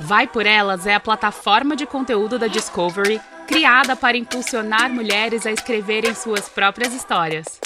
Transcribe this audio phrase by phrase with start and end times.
[0.00, 5.52] Vai por Elas é a plataforma de conteúdo da Discovery criada para impulsionar mulheres a
[5.52, 7.60] escreverem suas próprias histórias.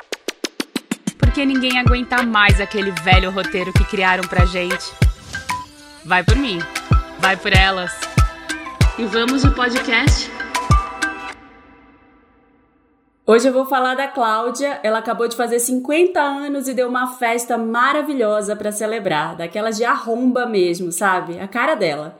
[1.18, 4.92] Porque ninguém aguenta mais aquele velho roteiro que criaram pra gente.
[6.04, 6.58] Vai por mim,
[7.18, 7.92] vai por elas.
[8.98, 10.37] E vamos no podcast?
[13.30, 14.80] Hoje eu vou falar da Cláudia.
[14.82, 19.84] Ela acabou de fazer 50 anos e deu uma festa maravilhosa para celebrar, daquelas de
[19.84, 21.38] arromba mesmo, sabe?
[21.38, 22.18] A cara dela.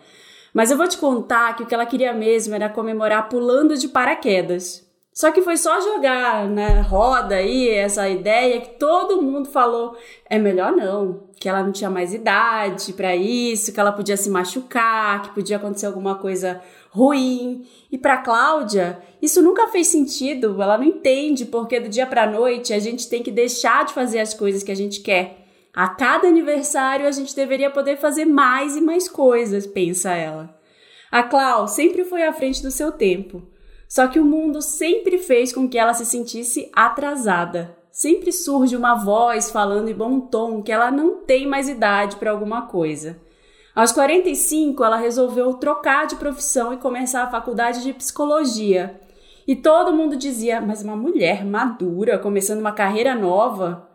[0.53, 3.89] Mas eu vou te contar que o que ela queria mesmo era comemorar pulando de
[3.89, 4.87] paraquedas.
[5.19, 9.97] Só que foi só jogar na roda aí essa ideia que todo mundo falou:
[10.31, 14.31] é melhor não, que ela não tinha mais idade para isso, que ela podia se
[14.31, 17.67] machucar, que podia acontecer alguma coisa ruim.
[17.91, 20.63] E para Cláudia, isso nunca fez sentido.
[20.63, 24.21] Ela não entende porque do dia para noite a gente tem que deixar de fazer
[24.21, 25.49] as coisas que a gente quer.
[25.75, 30.57] A cada aniversário a gente deveria poder fazer mais e mais coisas, pensa ela.
[31.11, 33.58] A Clau sempre foi à frente do seu tempo.
[33.89, 37.77] Só que o mundo sempre fez com que ela se sentisse atrasada.
[37.91, 42.31] Sempre surge uma voz falando em bom tom que ela não tem mais idade para
[42.31, 43.19] alguma coisa.
[43.75, 49.01] Aos 45, ela resolveu trocar de profissão e começar a faculdade de psicologia.
[49.47, 53.89] E todo mundo dizia: Mas uma mulher madura, começando uma carreira nova?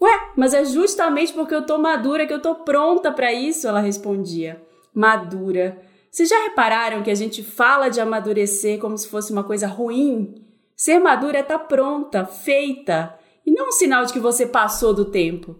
[0.00, 3.80] Ué, mas é justamente porque eu tô madura que eu tô pronta para isso, ela
[3.80, 4.60] respondia.
[4.92, 5.80] Madura.
[6.16, 10.46] Vocês já repararam que a gente fala de amadurecer como se fosse uma coisa ruim?
[10.74, 13.14] Ser madura é estar tá pronta, feita,
[13.44, 15.58] e não um sinal de que você passou do tempo.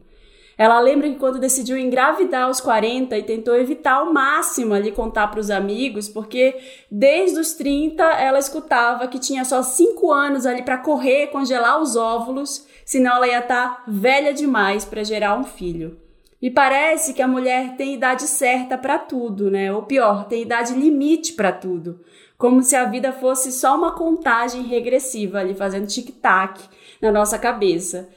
[0.57, 5.27] Ela lembra que quando decidiu engravidar aos 40 e tentou evitar ao máximo ali contar
[5.27, 6.57] para os amigos, porque
[6.91, 11.97] desde os 30 ela escutava que tinha só 5 anos ali para correr, congelar os
[11.97, 16.06] óvulos, senão ela ia estar tá velha demais para gerar um filho.
[16.41, 19.73] E parece que a mulher tem idade certa para tudo, né?
[19.73, 22.01] Ou pior, tem idade limite para tudo.
[22.37, 26.61] Como se a vida fosse só uma contagem regressiva ali fazendo tic-tac
[27.01, 28.08] na nossa cabeça.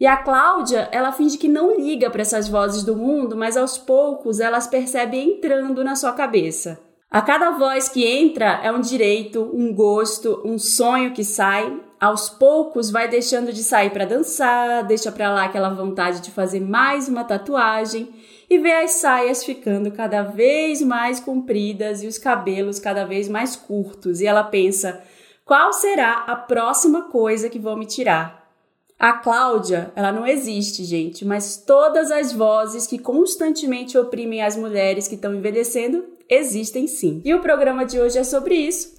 [0.00, 3.76] E a Cláudia, ela finge que não liga para essas vozes do mundo, mas aos
[3.78, 6.80] poucos elas percebem entrando na sua cabeça.
[7.10, 11.80] A cada voz que entra é um direito, um gosto, um sonho que sai.
[12.00, 16.60] Aos poucos vai deixando de sair para dançar, deixa para lá aquela vontade de fazer
[16.60, 18.08] mais uma tatuagem
[18.48, 23.56] e vê as saias ficando cada vez mais compridas e os cabelos cada vez mais
[23.56, 24.20] curtos.
[24.20, 25.02] E ela pensa:
[25.44, 28.48] qual será a próxima coisa que vou me tirar?
[28.96, 35.06] A Cláudia, ela não existe, gente, mas todas as vozes que constantemente oprimem as mulheres
[35.06, 37.22] que estão envelhecendo existem sim.
[37.24, 38.97] E o programa de hoje é sobre isso.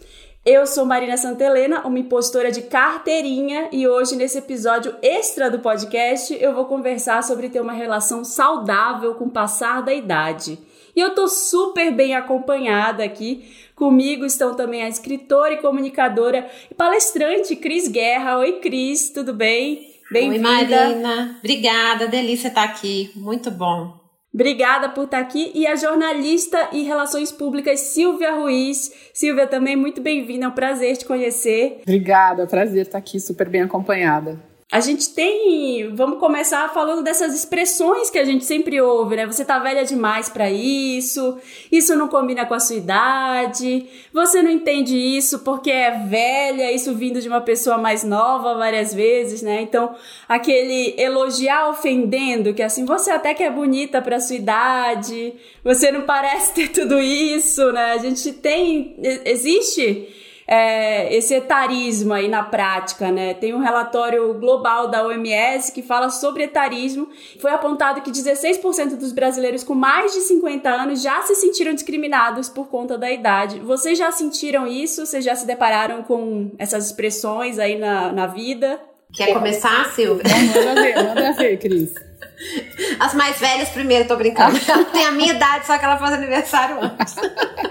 [0.51, 6.35] Eu sou Marina Santelena, uma impostora de carteirinha, e hoje, nesse episódio extra do podcast,
[6.41, 10.57] eu vou conversar sobre ter uma relação saudável com o passar da idade.
[10.95, 13.47] E eu tô super bem acompanhada aqui.
[13.75, 18.39] Comigo estão também a escritora e comunicadora e palestrante Cris Guerra.
[18.39, 19.87] Oi, Cris, tudo bem?
[20.09, 20.49] Bem-vinda.
[20.49, 21.35] Oi, Marina.
[21.37, 23.11] Obrigada, delícia estar aqui.
[23.15, 23.98] Muito bom.
[24.39, 25.51] Obrigada por estar aqui.
[25.53, 28.89] E a jornalista e relações públicas Silvia Ruiz.
[29.13, 30.45] Silvia, também muito bem-vinda.
[30.45, 31.81] É um prazer te conhecer.
[31.81, 34.39] Obrigada, prazer estar aqui, super bem acompanhada.
[34.71, 39.25] A gente tem, vamos começar falando dessas expressões que a gente sempre ouve, né?
[39.25, 41.39] Você tá velha demais para isso,
[41.71, 46.93] isso não combina com a sua idade, você não entende isso porque é velha, isso
[46.93, 49.59] vindo de uma pessoa mais nova várias vezes, né?
[49.63, 49.95] Então,
[50.27, 56.03] aquele elogiar ofendendo, que assim, você até que é bonita para sua idade, você não
[56.03, 57.93] parece ter tudo isso, né?
[57.93, 63.35] A gente tem, existe é, esse etarismo aí na prática, né?
[63.35, 67.07] Tem um relatório global da OMS que fala sobre etarismo.
[67.39, 72.49] Foi apontado que 16% dos brasileiros com mais de 50 anos já se sentiram discriminados
[72.49, 73.59] por conta da idade.
[73.59, 75.05] Vocês já sentiram isso?
[75.05, 78.81] Vocês já se depararam com essas expressões aí na, na vida?
[79.13, 80.23] Quer começar, Silvia?
[80.25, 81.93] Manda ver, manda ver, Cris.
[82.99, 84.59] As mais velhas primeiro, tô brincando.
[84.67, 87.15] Ela tem a minha idade, só que ela faz aniversário antes.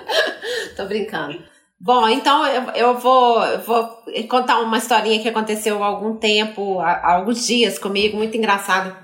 [0.77, 1.43] tô brincando.
[1.81, 6.91] Bom, então eu, eu vou, vou contar uma historinha que aconteceu há algum tempo, há,
[6.91, 8.97] há alguns dias comigo, muito engraçado.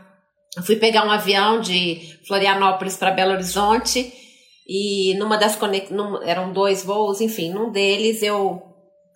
[0.57, 4.13] Eu fui pegar um avião de Florianópolis para Belo Horizonte
[4.67, 5.59] e numa das.
[5.91, 8.63] Num, eram dois voos, enfim, num deles eu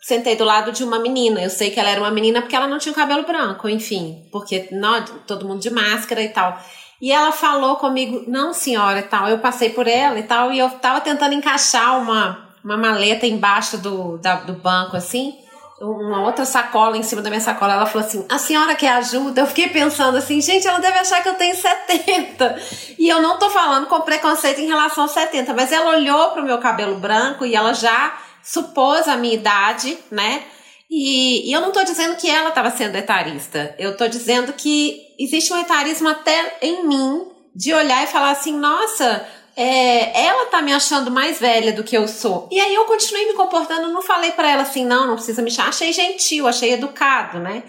[0.00, 1.43] sentei do lado de uma menina.
[1.43, 4.28] Eu sei que ela era uma menina porque ela não tinha o cabelo branco, enfim,
[4.31, 6.56] porque não, todo mundo de máscara e tal.
[7.00, 9.28] E ela falou comigo, não senhora e tal.
[9.28, 13.79] Eu passei por ela e tal, e eu tava tentando encaixar uma uma maleta embaixo
[13.79, 15.35] do, da, do banco, assim,
[15.81, 17.73] uma outra sacola em cima da minha sacola.
[17.73, 19.41] Ela falou assim: A senhora quer ajuda?
[19.41, 22.61] Eu fiquei pensando assim, gente, ela deve achar que eu tenho 70.
[22.99, 26.44] E eu não tô falando com preconceito em relação aos 70, mas ela olhou pro
[26.44, 30.43] meu cabelo branco e ela já supôs a minha idade, né?
[30.91, 33.75] E, e eu não tô dizendo que ela estava sendo etarista.
[33.79, 38.53] Eu tô dizendo que existe um etarismo até em mim de olhar e falar assim,
[38.53, 39.26] nossa,
[39.60, 42.49] é, ela tá me achando mais velha do que eu sou.
[42.49, 45.50] E aí eu continuei me comportando, não falei para ela assim, não, não precisa me
[45.50, 45.70] chamar.
[45.70, 47.64] Achei gentil, achei educado, né?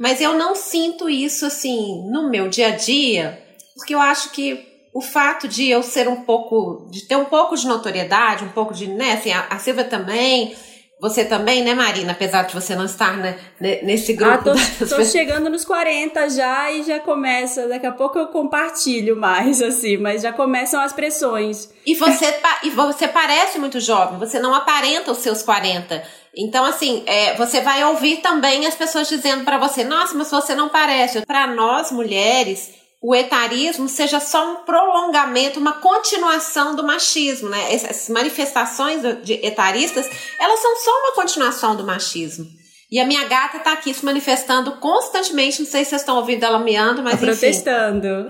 [0.00, 3.38] Mas eu não sinto isso assim no meu dia a dia,
[3.74, 7.54] porque eu acho que o fato de eu ser um pouco, de ter um pouco
[7.54, 10.56] de notoriedade, um pouco de, né, assim, a, a Silvia também,
[10.98, 12.12] você também, né, Marina?
[12.12, 14.50] Apesar de você não estar né, nesse grupo.
[14.50, 17.68] Ah, tô, tô chegando nos 40 já e já começa.
[17.68, 21.68] Daqui a pouco eu compartilho mais, assim, mas já começam as pressões.
[21.84, 26.02] E você, e você parece muito jovem, você não aparenta os seus 40.
[26.34, 30.54] Então, assim, é, você vai ouvir também as pessoas dizendo para você: nossa, mas você
[30.54, 31.24] não parece.
[31.26, 32.70] Para nós mulheres,
[33.02, 37.72] o etarismo seja só um prolongamento, uma continuação do machismo, né?
[37.72, 40.08] Essas manifestações de etaristas,
[40.40, 42.46] elas são só uma continuação do machismo.
[42.90, 46.44] E a minha gata tá aqui se manifestando constantemente, não sei se vocês estão ouvindo
[46.44, 48.28] ela miando, mas tá protestando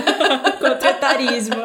[0.58, 1.56] contra o etarismo.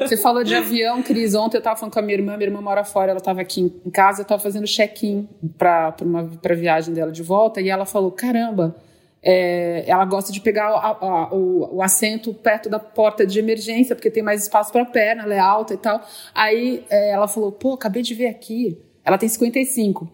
[0.00, 1.34] Você falou de avião, Cris.
[1.34, 3.60] Ontem eu tava falando com a minha irmã, minha irmã mora fora, ela tava aqui
[3.60, 5.28] em casa, eu tava fazendo check-in
[5.58, 8.74] pra, pra, uma, pra viagem dela de volta, e ela falou, caramba,
[9.22, 13.94] é, ela gosta de pegar a, a, o, o, assento perto da porta de emergência,
[13.94, 16.00] porque tem mais espaço para a perna, ela é alta e tal.
[16.34, 18.78] Aí é, ela falou: pô, acabei de ver aqui.
[19.04, 20.08] Ela tem 55.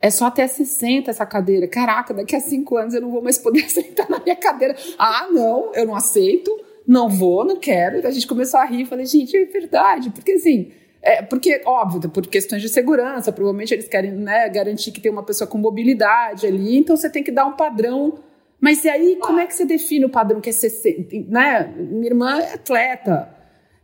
[0.00, 1.66] É só até 60 essa cadeira.
[1.66, 4.76] Caraca, daqui a cinco anos eu não vou mais poder sentar na minha cadeira.
[4.98, 6.50] Ah, não, eu não aceito,
[6.86, 8.06] não vou, não quero.
[8.06, 8.84] A gente começou a rir.
[8.84, 10.72] Falei, gente, é verdade, porque assim.
[11.04, 15.24] É, porque, óbvio, por questões de segurança, provavelmente eles querem né, garantir que tem uma
[15.24, 18.20] pessoa com mobilidade ali, então você tem que dar um padrão
[18.62, 21.16] mas e aí, como é que você define o padrão que é 60?
[21.28, 21.74] Né?
[21.76, 23.28] Minha irmã é atleta.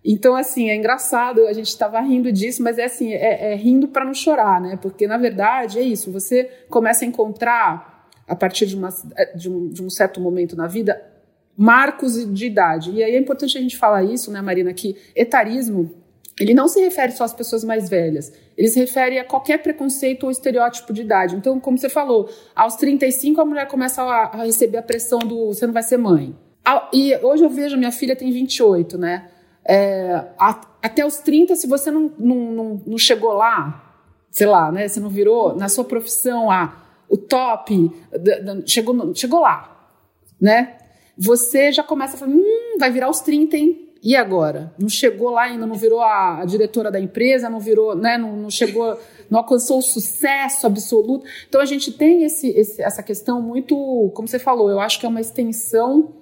[0.04, 3.88] Então, assim, é engraçado, a gente estava rindo disso, mas é assim, é, é rindo
[3.88, 4.78] para não chorar, né?
[4.80, 8.90] Porque, na verdade, é isso, você começa a encontrar, a partir de, uma,
[9.34, 11.02] de, um, de um certo momento na vida,
[11.56, 12.92] marcos de idade.
[12.92, 15.90] E aí é importante a gente falar isso, né, Marina, que etarismo
[16.38, 20.24] ele não se refere só às pessoas mais velhas, ele se refere a qualquer preconceito
[20.24, 21.34] ou estereótipo de idade.
[21.34, 25.66] Então, como você falou, aos 35 a mulher começa a, receber a pressão do você
[25.66, 26.34] não vai ser mãe.
[26.92, 29.30] E hoje eu vejo, minha filha tem 28, né?
[29.64, 30.24] É,
[30.82, 34.86] até os 30, se você não, não, não, não, chegou lá, sei lá, né?
[34.86, 36.76] Você não virou na sua profissão a,
[37.08, 37.90] o top,
[38.66, 39.90] chegou, chegou lá,
[40.40, 40.76] né?
[41.16, 43.87] Você já começa a falar, hum, vai virar os 30, hein?
[44.02, 44.72] E agora?
[44.78, 48.16] Não chegou lá ainda, não virou a, a diretora da empresa, não virou, né?
[48.16, 48.98] Não, não, chegou,
[49.28, 51.26] não alcançou o sucesso absoluto.
[51.48, 55.06] Então a gente tem esse, esse, essa questão muito, como você falou, eu acho que
[55.06, 56.14] é uma extensão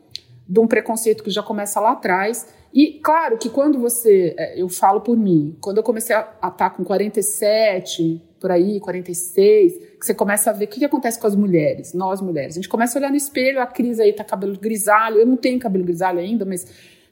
[0.49, 2.47] de um preconceito que já começa lá atrás.
[2.73, 6.51] E claro que quando você, é, eu falo por mim, quando eu comecei a estar
[6.51, 11.19] tá com 47, por aí, 46, que você começa a ver o que, que acontece
[11.19, 12.55] com as mulheres, nós mulheres.
[12.55, 15.37] A gente começa a olhar no espelho, a Cris aí tá cabelo grisalho, eu não
[15.37, 16.67] tenho cabelo grisalho ainda, mas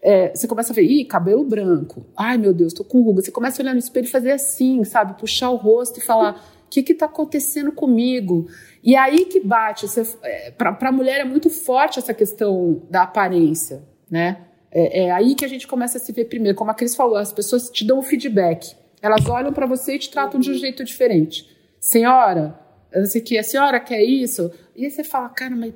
[0.07, 2.05] é, você começa a ver, ih, cabelo branco.
[2.15, 3.23] Ai, meu Deus, tô com ruga.
[3.23, 5.19] Você começa a olhar no espelho e fazer assim, sabe?
[5.19, 8.47] Puxar o rosto e falar, o que que tá acontecendo comigo?
[8.83, 9.87] E aí que bate.
[10.23, 14.43] É, Para a mulher é muito forte essa questão da aparência, né?
[14.71, 16.59] É, é, aí que a gente começa a se ver primeiro.
[16.59, 18.77] Como a Cris falou, as pessoas te dão o feedback.
[19.01, 21.49] Elas olham para você e te tratam de um jeito diferente.
[21.81, 22.59] Senhora,
[22.93, 24.53] eu sei que a senhora quer isso.
[24.77, 25.73] E aí você fala, cara, mas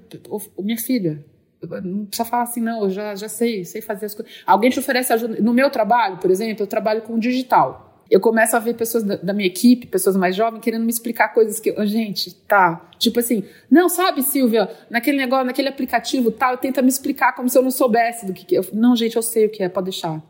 [0.58, 1.24] minha filha,
[1.62, 4.32] não precisa falar assim, não, eu já, já sei, sei fazer as coisas.
[4.46, 5.40] Alguém te oferece ajuda.
[5.40, 7.86] No meu trabalho, por exemplo, eu trabalho com digital.
[8.10, 11.28] Eu começo a ver pessoas da, da minha equipe, pessoas mais jovens, querendo me explicar
[11.34, 12.88] coisas que, oh, gente, tá.
[12.98, 17.58] Tipo assim, não, sabe, Silvia, naquele negócio, naquele aplicativo tal, tenta me explicar como se
[17.58, 18.60] eu não soubesse do que, que é.
[18.72, 20.22] Não, gente, eu sei o que é, pode deixar.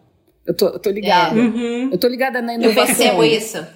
[0.44, 1.38] Eu tô, eu tô ligada.
[1.38, 1.42] É.
[1.42, 1.90] Uhum.
[1.92, 2.82] Eu tô ligada na inovação.
[2.82, 3.66] Eu percebo isso.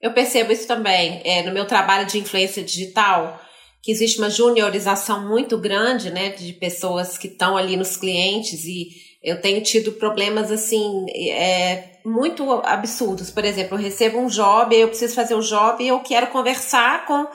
[0.00, 1.20] Eu percebo isso também.
[1.24, 3.40] É, no meu trabalho de influência digital,
[3.82, 8.90] que existe uma juniorização muito grande, né, de pessoas que estão ali nos clientes e
[9.22, 13.30] eu tenho tido problemas assim é, muito absurdos.
[13.30, 17.06] Por exemplo, eu recebo um job, eu preciso fazer um job e eu quero conversar
[17.06, 17.26] com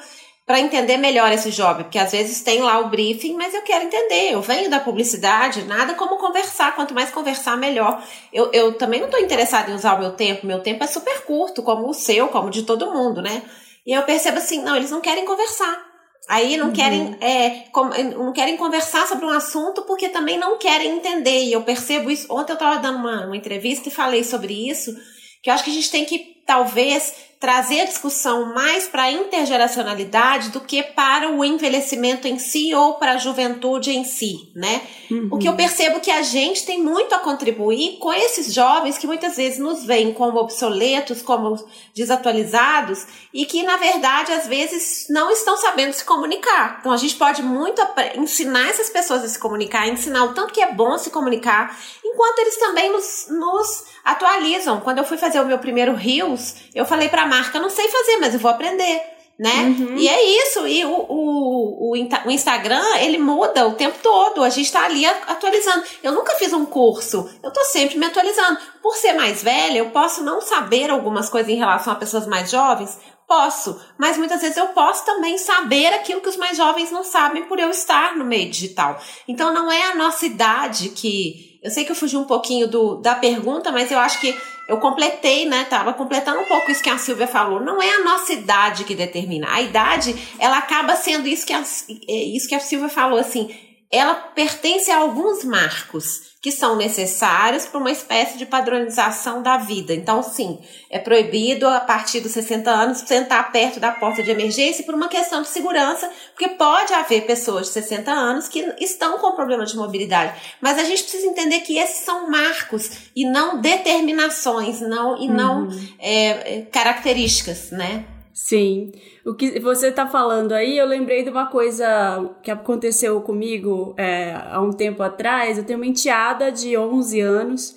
[0.45, 3.83] para entender melhor esse job, porque às vezes tem lá o briefing, mas eu quero
[3.83, 4.31] entender.
[4.31, 6.73] Eu venho da publicidade, nada como conversar.
[6.73, 8.01] Quanto mais conversar, melhor.
[8.31, 10.47] Eu, eu também não estou interessada em usar o meu tempo.
[10.47, 13.43] Meu tempo é super curto, como o seu, como de todo mundo, né?
[13.85, 15.86] E eu percebo assim, não, eles não querem conversar.
[16.27, 16.73] Aí não uhum.
[16.73, 21.45] querem, é, com, não querem conversar sobre um assunto porque também não querem entender.
[21.45, 22.27] E eu percebo isso.
[22.29, 24.93] Ontem eu estava dando uma, uma entrevista e falei sobre isso,
[25.41, 29.11] que eu acho que a gente tem que, talvez, trazer a discussão mais para a
[29.11, 34.81] intergeracionalidade do que para o envelhecimento em si ou para a juventude em si, né?
[35.11, 35.29] Uhum.
[35.31, 39.05] O que eu percebo que a gente tem muito a contribuir com esses jovens que
[39.05, 41.63] muitas vezes nos veem como obsoletos, como
[41.95, 46.77] desatualizados e que na verdade às vezes não estão sabendo se comunicar.
[46.79, 47.81] Então a gente pode muito
[48.15, 51.77] ensinar essas pessoas a se comunicar, ensinar o tanto que é bom se comunicar,
[52.13, 54.79] enquanto eles também nos, nos atualizam.
[54.81, 57.87] Quando eu fui fazer o meu primeiro Rios, eu falei para a marca, não sei
[57.89, 59.01] fazer, mas eu vou aprender,
[59.37, 59.75] né?
[59.77, 59.95] Uhum.
[59.97, 60.67] E é isso.
[60.67, 64.43] E o, o, o, o, Instagram, ele muda o tempo todo.
[64.43, 65.83] A gente está ali atualizando.
[66.01, 67.29] Eu nunca fiz um curso.
[67.43, 68.59] Eu tô sempre me atualizando.
[68.81, 72.49] Por ser mais velha, eu posso não saber algumas coisas em relação a pessoas mais
[72.49, 72.97] jovens.
[73.27, 77.43] Posso, mas muitas vezes eu posso também saber aquilo que os mais jovens não sabem
[77.43, 78.97] por eu estar no meio digital.
[79.27, 82.95] Então não é a nossa idade que eu sei que eu fugi um pouquinho do,
[82.95, 84.35] da pergunta, mas eu acho que
[84.67, 85.65] eu completei, né?
[85.65, 87.59] Tava completando um pouco isso que a Silvia falou.
[87.61, 89.47] Não é a nossa idade que determina.
[89.49, 91.63] A idade, ela acaba sendo isso que a,
[92.07, 93.49] é isso que a Silvia falou, assim.
[93.91, 99.93] Ela pertence a alguns marcos que são necessários para uma espécie de padronização da vida.
[99.93, 104.83] Então, sim, é proibido a partir dos 60 anos sentar perto da porta de emergência
[104.85, 109.31] por uma questão de segurança, porque pode haver pessoas de 60 anos que estão com
[109.33, 110.33] problemas de mobilidade.
[110.61, 115.63] Mas a gente precisa entender que esses são marcos e não determinações, não e não
[115.63, 115.89] uhum.
[115.99, 118.05] é, características, né?
[118.37, 118.91] Sim.
[119.25, 124.31] O que você está falando aí, eu lembrei de uma coisa que aconteceu comigo é,
[124.51, 125.57] há um tempo atrás.
[125.57, 127.75] Eu tenho uma enteada de 11 anos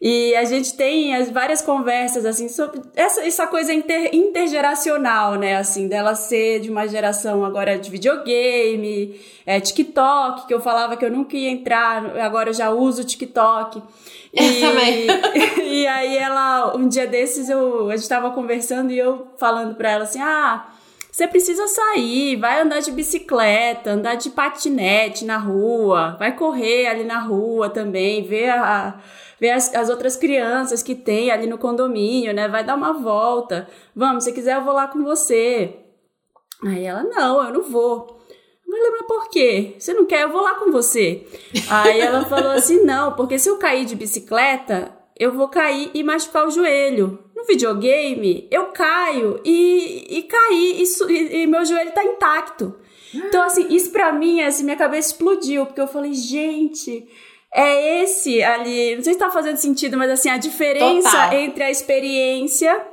[0.00, 5.54] e a gente tem as várias conversas assim sobre essa, essa coisa inter, intergeracional, né?
[5.56, 11.04] Assim, dela ser de uma geração agora de videogame, é, TikTok, que eu falava que
[11.04, 13.80] eu nunca ia entrar, agora eu já uso TikTok.
[14.34, 15.06] E, também.
[15.62, 19.92] e aí ela, um dia desses, eu, a gente tava conversando e eu falando pra
[19.92, 20.66] ela assim, ah,
[21.10, 27.04] você precisa sair, vai andar de bicicleta, andar de patinete na rua, vai correr ali
[27.04, 28.98] na rua também, ver, a,
[29.38, 32.48] ver as, as outras crianças que tem ali no condomínio, né?
[32.48, 33.68] Vai dar uma volta.
[33.94, 35.78] Vamos, se quiser eu vou lá com você.
[36.64, 38.23] Aí ela, não, eu não vou.
[38.74, 39.74] Falei, mas por quê?
[39.78, 40.22] Você não quer?
[40.22, 41.26] Eu vou lá com você.
[41.70, 46.02] Aí ela falou assim: não, porque se eu cair de bicicleta, eu vou cair e
[46.02, 47.18] machucar o joelho.
[47.34, 52.74] No videogame, eu caio e, e caí e, e, e meu joelho tá intacto.
[53.14, 57.06] Então, assim, isso pra mim, assim, minha cabeça explodiu, porque eu falei, gente,
[57.54, 58.96] é esse ali.
[58.96, 61.32] Não sei se tá fazendo sentido, mas assim, a diferença Total.
[61.34, 62.84] entre a experiência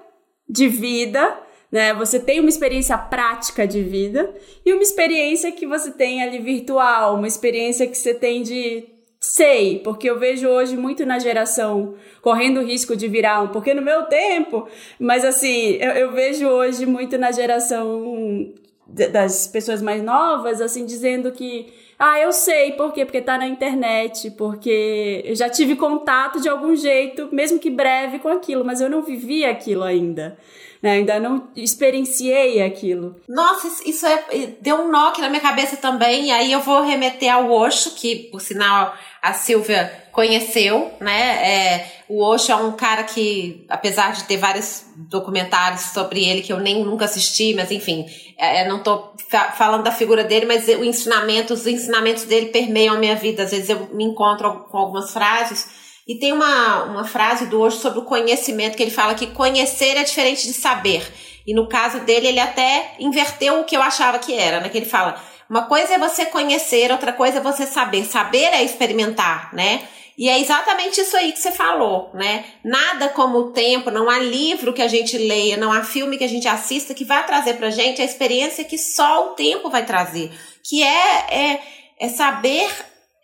[0.47, 1.39] de vida
[1.71, 1.93] né?
[1.93, 4.33] Você tem uma experiência prática de vida
[4.65, 8.85] e uma experiência que você tem ali virtual, uma experiência que você tem de
[9.19, 13.71] sei, porque eu vejo hoje muito na geração correndo o risco de virar um, porque
[13.71, 14.67] no meu tempo,
[14.99, 18.51] mas assim, eu, eu vejo hoje muito na geração
[18.87, 23.45] das pessoas mais novas, assim, dizendo que ah, eu sei por quê, porque tá na
[23.45, 28.81] internet, porque eu já tive contato de algum jeito, mesmo que breve, com aquilo, mas
[28.81, 30.35] eu não vivi aquilo ainda
[30.81, 30.93] né?
[30.93, 33.15] Ainda não experienciei aquilo.
[33.27, 34.23] Nossa, isso é,
[34.59, 37.91] deu um nó aqui na minha cabeça também, e aí eu vou remeter ao Osho,
[37.91, 41.47] que por sinal a Silvia conheceu, né?
[41.47, 46.51] É, o Osho é um cara que, apesar de ter vários documentários sobre ele que
[46.51, 48.05] eu nem nunca assisti, mas enfim,
[48.37, 52.95] é, não tô fa falando da figura dele, mas o ensinamento, os ensinamentos dele permeiam
[52.95, 53.43] a minha vida.
[53.43, 57.77] Às vezes eu me encontro com algumas frases e tem uma, uma frase do hoje
[57.77, 61.07] sobre o conhecimento, que ele fala que conhecer é diferente de saber.
[61.45, 64.69] E no caso dele, ele até inverteu o que eu achava que era, né?
[64.69, 68.05] Que ele fala: uma coisa é você conhecer, outra coisa é você saber.
[68.05, 69.87] Saber é experimentar, né?
[70.17, 72.45] E é exatamente isso aí que você falou, né?
[72.63, 76.23] Nada como o tempo, não há livro que a gente leia, não há filme que
[76.23, 79.85] a gente assista que vai trazer pra gente a experiência que só o tempo vai
[79.85, 80.31] trazer.
[80.63, 81.61] Que é, é,
[81.99, 82.69] é saber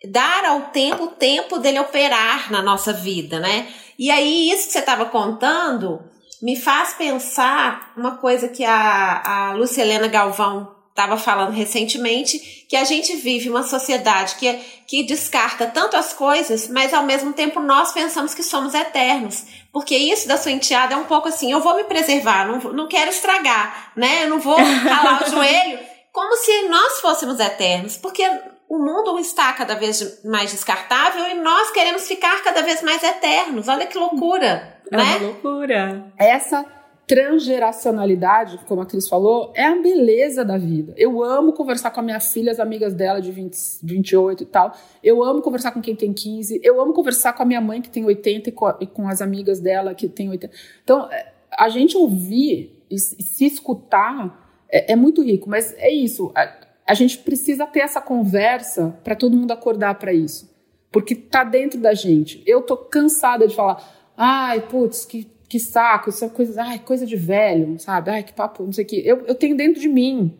[0.04, 3.68] dar ao tempo o tempo dele operar na nossa vida, né?
[3.98, 6.00] E aí, isso que você estava contando
[6.40, 12.82] me faz pensar uma coisa que a, a Lucielena Galvão estava falando recentemente, que a
[12.82, 14.52] gente vive uma sociedade que,
[14.86, 19.44] que descarta tanto as coisas, mas ao mesmo tempo nós pensamos que somos eternos.
[19.72, 22.88] Porque isso da sua enteada é um pouco assim, eu vou me preservar, não, não
[22.88, 24.24] quero estragar, né?
[24.24, 25.78] Eu não vou ralar o joelho,
[26.12, 27.96] como se nós fôssemos eternos.
[27.96, 28.28] Porque
[28.68, 33.66] o mundo está cada vez mais descartável e nós queremos ficar cada vez mais eternos.
[33.66, 35.16] Olha que loucura, é né?
[35.16, 36.12] Uma loucura.
[36.18, 36.66] Essa
[37.06, 40.92] transgeracionalidade, como a Cris falou, é a beleza da vida.
[40.98, 44.74] Eu amo conversar com a minha filha, as amigas dela de 20, 28 e tal.
[45.02, 46.60] Eu amo conversar com quem tem 15.
[46.62, 49.22] Eu amo conversar com a minha mãe, que tem 80, e com, e com as
[49.22, 50.54] amigas dela, que tem 80.
[50.84, 56.30] Então, é, a gente ouvir e se escutar é, é muito rico, mas é isso.
[56.34, 60.50] A, a gente precisa ter essa conversa para todo mundo acordar para isso.
[60.90, 62.42] Porque tá dentro da gente.
[62.46, 67.04] Eu tô cansada de falar, ai, putz, que, que saco, isso é coisa, ai, coisa
[67.04, 68.10] de velho, sabe?
[68.10, 69.02] Ai, que papo, não sei o quê.
[69.04, 70.34] Eu, eu tenho dentro de mim.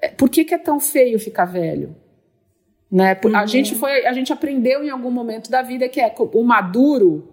[0.00, 1.94] É, por que, que é tão feio ficar velho?
[2.90, 3.14] Né?
[3.22, 3.36] Uhum.
[3.36, 7.28] A, gente foi, a gente aprendeu em algum momento da vida que é o maduro,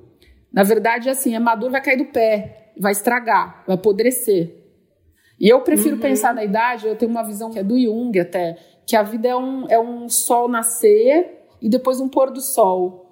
[0.52, 4.61] na verdade, é assim, é maduro, vai cair do pé, vai estragar, vai apodrecer.
[5.42, 6.02] E eu prefiro uhum.
[6.02, 8.56] pensar na idade, eu tenho uma visão que é do Jung até,
[8.86, 13.08] que a vida é um, é um sol nascer e depois um pôr do sol.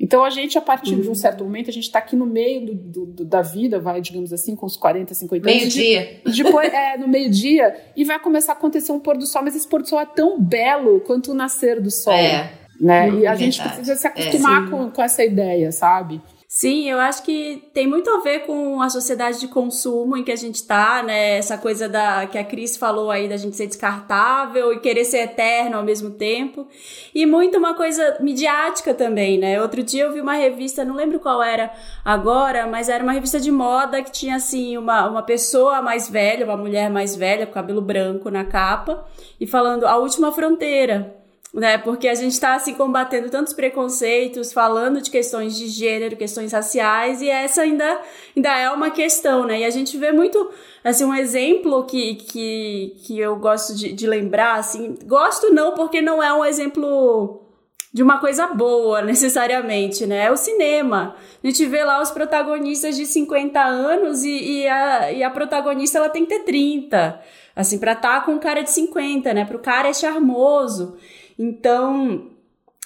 [0.00, 1.00] Então a gente, a partir uhum.
[1.02, 1.14] de um uhum.
[1.14, 4.32] certo momento, a gente está aqui no meio do, do, do, da vida, vai, digamos
[4.32, 5.60] assim, com uns 40, 50 anos.
[5.60, 6.20] Meio-dia.
[6.24, 9.54] De, depois, é, no meio-dia, e vai começar a acontecer um pôr do sol, mas
[9.54, 12.14] esse pôr do sol é tão belo quanto o nascer do sol.
[12.14, 12.50] É.
[12.80, 13.08] Né?
[13.08, 13.38] e a verdade.
[13.44, 16.22] gente precisa se acostumar é, com, com essa ideia, sabe?
[16.60, 20.32] Sim, eu acho que tem muito a ver com a sociedade de consumo em que
[20.32, 21.36] a gente tá, né?
[21.36, 25.18] Essa coisa da que a Cris falou aí da gente ser descartável e querer ser
[25.18, 26.66] eterno ao mesmo tempo.
[27.14, 29.62] E muito uma coisa midiática também, né?
[29.62, 31.72] Outro dia eu vi uma revista, não lembro qual era
[32.04, 36.44] agora, mas era uma revista de moda que tinha assim uma, uma pessoa mais velha,
[36.44, 39.06] uma mulher mais velha, com cabelo branco na capa,
[39.40, 41.17] e falando a última fronteira
[41.52, 41.78] né?
[41.78, 47.22] Porque a gente está assim combatendo tantos preconceitos, falando de questões de gênero, questões raciais,
[47.22, 48.00] e essa ainda,
[48.36, 49.60] ainda é uma questão, né?
[49.60, 50.50] E a gente vê muito,
[50.84, 56.02] assim, um exemplo que, que, que eu gosto de, de lembrar, assim, gosto não porque
[56.02, 57.44] não é um exemplo
[57.92, 60.26] de uma coisa boa, necessariamente, né?
[60.26, 61.16] É o cinema.
[61.42, 65.98] A gente vê lá os protagonistas de 50 anos e, e, a, e a protagonista
[65.98, 67.20] ela tem que ter 30.
[67.56, 69.44] Assim, pra estar tá com um cara de 50, né?
[69.44, 70.96] Pro cara é charmoso.
[71.38, 72.30] Então,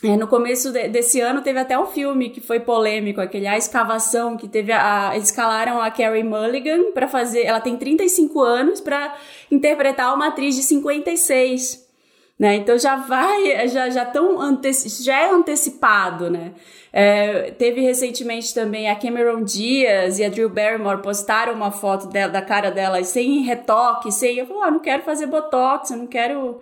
[0.04, 3.56] é, no começo de, desse ano teve até um filme que foi polêmico, aquele A
[3.56, 8.80] Escavação, que teve a, a escalaram a Carrie Mulligan para fazer, ela tem 35 anos
[8.80, 9.16] para
[9.50, 11.90] interpretar uma atriz de 56.
[12.38, 12.56] Né?
[12.56, 16.52] Então já vai, já já tão anteci, já é antecipado, né?
[16.92, 22.32] É, teve recentemente também a Cameron Diaz e a Drew Barrymore postaram uma foto dela,
[22.32, 24.38] da cara delas sem retoque, sem.
[24.38, 26.60] Eu falei, ah, não quero fazer botox, eu não quero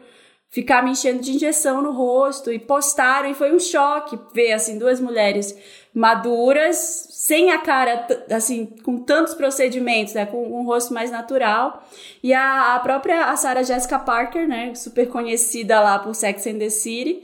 [0.50, 4.78] ficar me enchendo de injeção no rosto e postaram e foi um choque ver assim
[4.78, 5.56] duas mulheres
[5.94, 11.84] maduras sem a cara assim com tantos procedimentos né com um rosto mais natural.
[12.22, 16.58] E a, a própria a Sarah Jessica Parker né super conhecida lá por Sex and
[16.58, 17.22] the City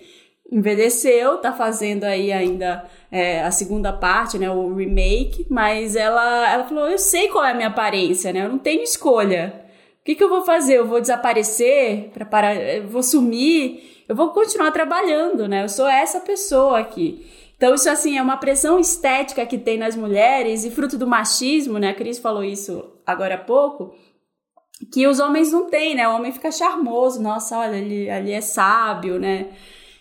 [0.51, 6.63] envelheceu tá fazendo aí ainda é, a segunda parte né o remake mas ela ela
[6.63, 9.66] falou eu sei qual é a minha aparência né eu não tenho escolha
[10.07, 10.75] que, que eu vou fazer?
[10.79, 12.11] Eu vou desaparecer?
[12.15, 12.55] Para parar?
[12.55, 14.05] Eu vou sumir?
[14.09, 15.65] Eu vou continuar trabalhando, né?
[15.65, 17.27] Eu sou essa pessoa aqui.
[17.57, 21.79] Então, isso assim é uma pressão estética que tem nas mulheres e fruto do machismo,
[21.79, 21.91] né?
[21.91, 23.97] A Cris falou isso agora há pouco,
[24.93, 26.07] que os homens não têm, né?
[26.09, 29.49] O homem fica charmoso, nossa, olha, ele ali é sábio, né?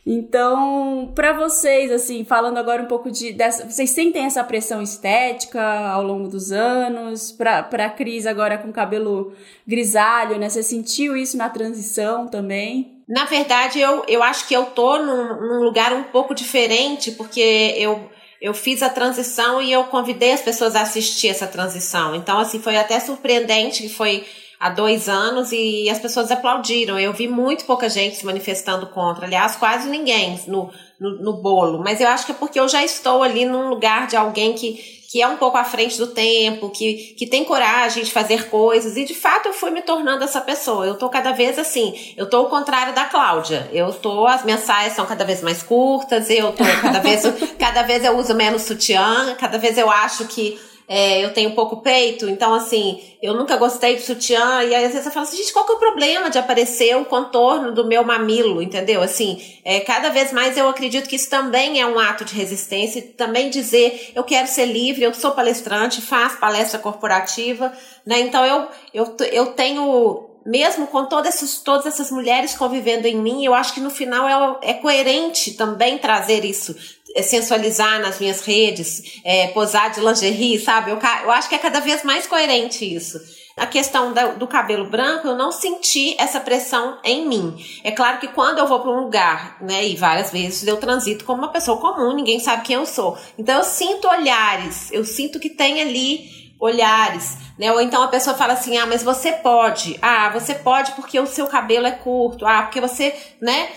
[0.06, 3.34] Então, para vocês, assim, falando agora um pouco de.
[3.34, 7.32] Dessa, vocês sentem essa pressão estética ao longo dos anos?
[7.32, 9.34] Para a Cris, agora com cabelo
[9.68, 10.48] grisalho, né?
[10.48, 13.02] Você sentiu isso na transição também?
[13.10, 17.74] Na verdade, eu, eu acho que eu tô num, num lugar um pouco diferente, porque
[17.76, 18.08] eu,
[18.40, 22.16] eu fiz a transição e eu convidei as pessoas a assistir essa transição.
[22.16, 24.24] Então, assim, foi até surpreendente que foi
[24.66, 27.00] há dois anos e as pessoas aplaudiram.
[27.00, 31.84] Eu vi muito pouca gente se manifestando contra, aliás, quase ninguém no, no, no, bolo.
[31.84, 34.74] Mas eu acho que é porque eu já estou ali num lugar de alguém que,
[35.12, 38.98] que é um pouco à frente do tempo, que, que tem coragem de fazer coisas,
[38.98, 40.84] e de fato eu fui me tornando essa pessoa.
[40.88, 43.70] Eu tô cada vez assim, eu tô o contrário da Cláudia.
[43.72, 47.22] Eu tô, as saias são cada vez mais curtas, eu tô cada vez,
[47.60, 51.78] cada vez eu uso menos sutiã, cada vez eu acho que é, eu tenho pouco
[51.78, 55.38] peito, então assim, eu nunca gostei de sutiã, e aí às vezes eu falo assim,
[55.38, 59.02] gente, qual que é o problema de aparecer o contorno do meu mamilo, entendeu?
[59.02, 63.02] Assim, é, cada vez mais eu acredito que isso também é um ato de resistência,
[63.18, 67.74] também dizer, eu quero ser livre, eu sou palestrante, faço palestra corporativa,
[68.06, 68.20] né?
[68.20, 73.44] Então eu, eu, eu tenho mesmo com todas essas, todas essas mulheres convivendo em mim,
[73.44, 76.76] eu acho que no final é, é coerente também trazer isso
[77.24, 80.92] sensualizar nas minhas redes, é, posar de lingerie, sabe?
[80.92, 83.20] Eu, eu acho que é cada vez mais coerente isso.
[83.58, 87.56] A questão da, do cabelo branco, eu não senti essa pressão em mim.
[87.86, 91.24] É claro que quando eu vou para um lugar, né, e várias vezes eu transito
[91.24, 93.18] como uma pessoa comum, ninguém sabe quem eu sou.
[93.38, 97.72] Então eu sinto olhares, eu sinto que tem ali olhares, né?
[97.72, 99.98] Ou então a pessoa fala assim: "Ah, mas você pode.
[100.02, 102.46] Ah, você pode porque o seu cabelo é curto.
[102.46, 103.70] Ah, porque você, né?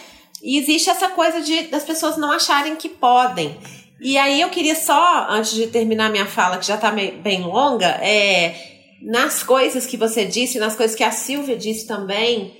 [0.42, 3.56] E existe essa coisa de das pessoas não acharem que podem.
[4.00, 7.86] E aí eu queria só, antes de terminar minha fala, que já está bem longa,
[8.00, 8.54] é,
[9.02, 12.56] nas coisas que você disse, nas coisas que a Silvia disse também,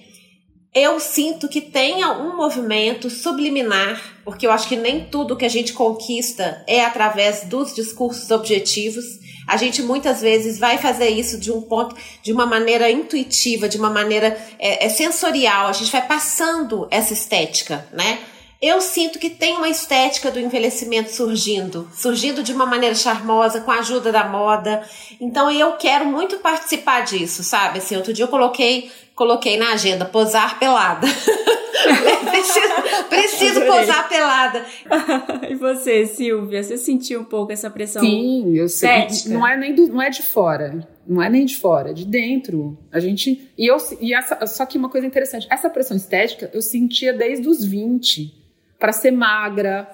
[0.74, 5.48] eu sinto que tenha um movimento subliminar, porque eu acho que nem tudo que a
[5.48, 9.04] gente conquista é através dos discursos objetivos.
[9.48, 13.78] A gente muitas vezes vai fazer isso de um ponto, de uma maneira intuitiva, de
[13.78, 15.66] uma maneira é, é sensorial.
[15.66, 18.18] A gente vai passando essa estética, né?
[18.60, 23.70] Eu sinto que tem uma estética do envelhecimento surgindo, surgindo de uma maneira charmosa, com
[23.70, 24.82] a ajuda da moda.
[25.20, 27.78] Então eu quero muito participar disso, sabe?
[27.78, 31.08] Assim, outro dia eu coloquei, coloquei na agenda posar pelada.
[32.30, 34.64] preciso preciso posar pelada.
[35.50, 38.00] e você, Silvia, você sentiu um pouco essa pressão?
[38.00, 39.08] Sim, eu sei.
[39.26, 40.86] Não é nem do, não é de fora.
[41.04, 42.78] Não é nem de fora, é de dentro.
[42.92, 43.50] A gente.
[43.58, 47.48] E eu e essa, só que uma coisa interessante, essa pressão estética eu sentia desde
[47.48, 48.32] os 20
[48.78, 49.88] para ser magra,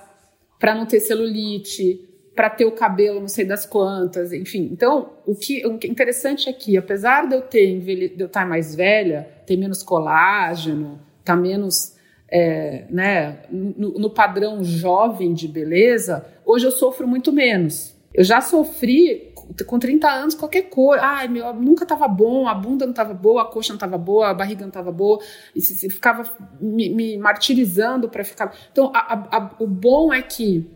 [0.60, 1.98] para não ter celulite,
[2.34, 4.68] para ter o cabelo não sei das quantas, enfim.
[4.72, 8.26] Então, o que, o que é interessante é que, apesar de eu ter de eu
[8.26, 11.94] estar mais velha, ter menos colágeno, estar tá menos
[12.28, 17.94] é, né, no, no padrão jovem de beleza, hoje eu sofro muito menos.
[18.12, 19.32] Eu já sofri
[19.66, 21.02] com 30 anos qualquer coisa.
[21.04, 24.28] Ai, meu, nunca estava bom, a bunda não estava boa, a coxa não estava boa,
[24.28, 25.20] a barriga não estava boa.
[25.54, 26.28] E se, se ficava
[26.60, 28.54] me, me martirizando para ficar.
[28.72, 30.70] Então, a, a, o bom é que,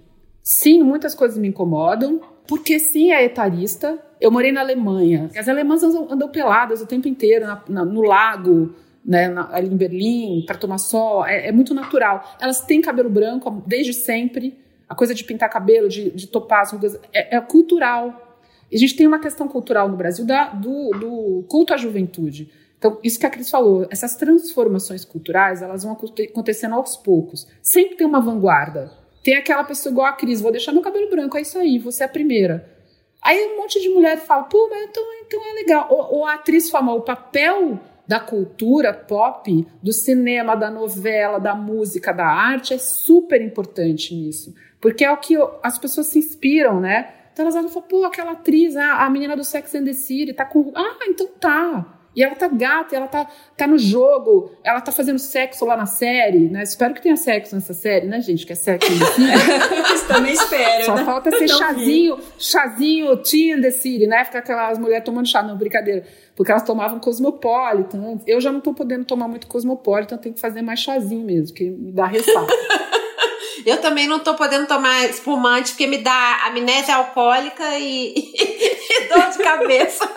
[0.48, 3.98] sim, muitas coisas me incomodam, porque sim, é etarista.
[4.18, 5.30] Eu morei na Alemanha.
[5.36, 8.74] As alemãs andam, andam peladas o tempo inteiro na, na, no lago.
[9.04, 12.36] Né, na, ali em Berlim, para tomar sol, é, é muito natural.
[12.40, 14.58] Elas têm cabelo branco desde sempre.
[14.86, 18.38] A coisa de pintar cabelo, de, de topar as rugas, é, é cultural.
[18.70, 22.50] A gente tem uma questão cultural no Brasil da, do, do culto à juventude.
[22.78, 27.46] Então, isso que a Cris falou, essas transformações culturais, elas vão acontecendo aos poucos.
[27.62, 28.90] Sempre tem uma vanguarda.
[29.28, 32.02] Tem aquela pessoa igual a Cris, vou deixar meu cabelo branco, é isso aí, você
[32.02, 32.66] é a primeira.
[33.20, 35.86] Aí um monte de mulher fala, pô, mas então, então é legal.
[35.90, 41.54] Ou, ou a atriz fala, o papel da cultura pop, do cinema, da novela, da
[41.54, 44.54] música, da arte é super importante nisso.
[44.80, 47.12] Porque é o que as pessoas se inspiram, né?
[47.30, 50.46] Então elas falam, pô, aquela atriz, a, a menina do Sex and the City, tá
[50.46, 50.72] com.
[50.74, 51.97] Ah, então tá.
[52.18, 55.86] E ela tá gata, ela tá, tá no jogo, ela tá fazendo sexo lá na
[55.86, 56.64] série, né?
[56.64, 58.44] Espero que tenha sexo nessa série, né, gente?
[58.44, 60.06] Que é sexo City.
[60.08, 60.84] também espero.
[60.84, 61.04] Só né?
[61.04, 62.22] falta ser chazinho, vi.
[62.36, 64.24] chazinho tea the city, né?
[64.24, 66.04] Ficar aquelas mulheres tomando chá, não, brincadeira.
[66.34, 68.18] Porque elas tomavam cosmopolitan.
[68.26, 71.70] Eu já não tô podendo tomar muito cosmopolitan, tenho que fazer mais chazinho mesmo, que
[71.70, 72.52] me dá ressaca.
[73.64, 79.30] Eu também não tô podendo tomar espumante porque me dá amnésia alcoólica e, e dor
[79.30, 80.08] de cabeça.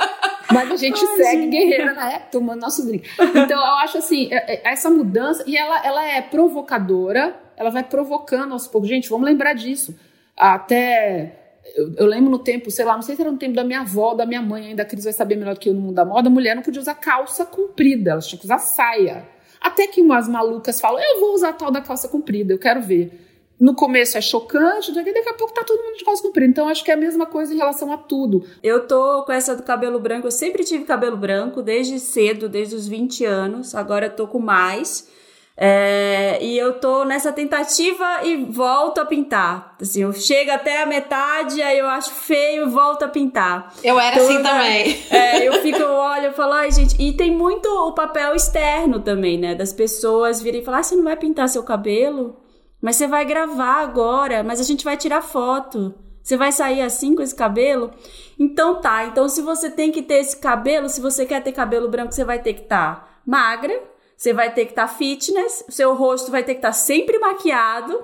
[0.53, 1.49] Mas a gente Ai, segue gente.
[1.51, 2.19] guerreira, né?
[2.31, 3.09] Tomando nosso drink.
[3.19, 7.83] Então, eu acho assim, é, é, essa mudança, e ela, ela é provocadora, ela vai
[7.83, 8.89] provocando aos poucos.
[8.89, 9.95] Gente, vamos lembrar disso.
[10.35, 11.37] Até.
[11.75, 13.81] Eu, eu, lembro no tempo, sei lá, não sei se era no tempo da minha
[13.81, 15.95] avó, da minha mãe, ainda a Cris vai saber melhor do que eu no mundo
[15.95, 19.23] da moda, a mulher não podia usar calça comprida, elas tinham que usar saia.
[19.61, 22.81] Até que umas malucas falam, eu vou usar a tal da calça comprida, eu quero
[22.81, 23.30] ver
[23.61, 26.49] no começo é chocante, daqui a pouco tá todo mundo de calça comprida.
[26.49, 28.43] Então acho que é a mesma coisa em relação a tudo.
[28.63, 32.75] Eu tô com essa do cabelo branco, eu sempre tive cabelo branco desde cedo, desde
[32.75, 33.75] os 20 anos.
[33.75, 35.07] Agora eu tô com mais.
[35.55, 39.75] É, e eu tô nessa tentativa e volto a pintar.
[39.79, 43.71] Assim, eu chego até a metade, aí eu acho feio e volto a pintar.
[43.83, 45.03] Eu era então, assim também.
[45.11, 46.99] É, eu fico, eu olho e falo, ai, gente.
[46.99, 49.53] E tem muito o papel externo também, né?
[49.53, 52.40] Das pessoas virem e falar, ah, você não vai pintar seu cabelo?
[52.81, 55.93] Mas você vai gravar agora, mas a gente vai tirar foto.
[56.23, 57.91] Você vai sair assim com esse cabelo?
[58.39, 59.05] Então tá.
[59.05, 62.23] Então se você tem que ter esse cabelo, se você quer ter cabelo branco, você
[62.23, 63.79] vai ter que estar tá magra,
[64.17, 67.19] você vai ter que estar tá fitness, seu rosto vai ter que estar tá sempre
[67.19, 68.03] maquiado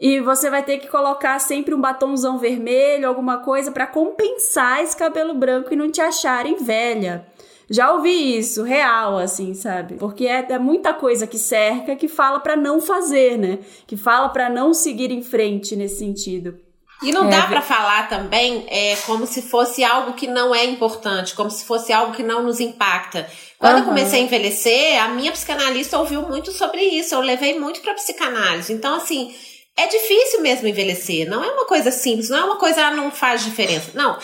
[0.00, 4.96] e você vai ter que colocar sempre um batomzão vermelho, alguma coisa para compensar esse
[4.96, 7.26] cabelo branco e não te acharem velha.
[7.68, 9.94] Já ouvi isso, real, assim, sabe?
[9.94, 13.58] Porque é, é muita coisa que cerca que fala para não fazer, né?
[13.86, 16.58] Que fala para não seguir em frente nesse sentido.
[17.02, 20.64] E não é, dá para falar também é, como se fosse algo que não é
[20.64, 23.28] importante, como se fosse algo que não nos impacta.
[23.58, 23.80] Quando uhum.
[23.80, 27.94] eu comecei a envelhecer, a minha psicanalista ouviu muito sobre isso, eu levei muito para
[27.94, 28.72] psicanálise.
[28.72, 29.34] Então, assim,
[29.76, 33.10] é difícil mesmo envelhecer, não é uma coisa simples, não é uma coisa, ah, não
[33.10, 33.90] faz diferença.
[33.92, 34.18] Não,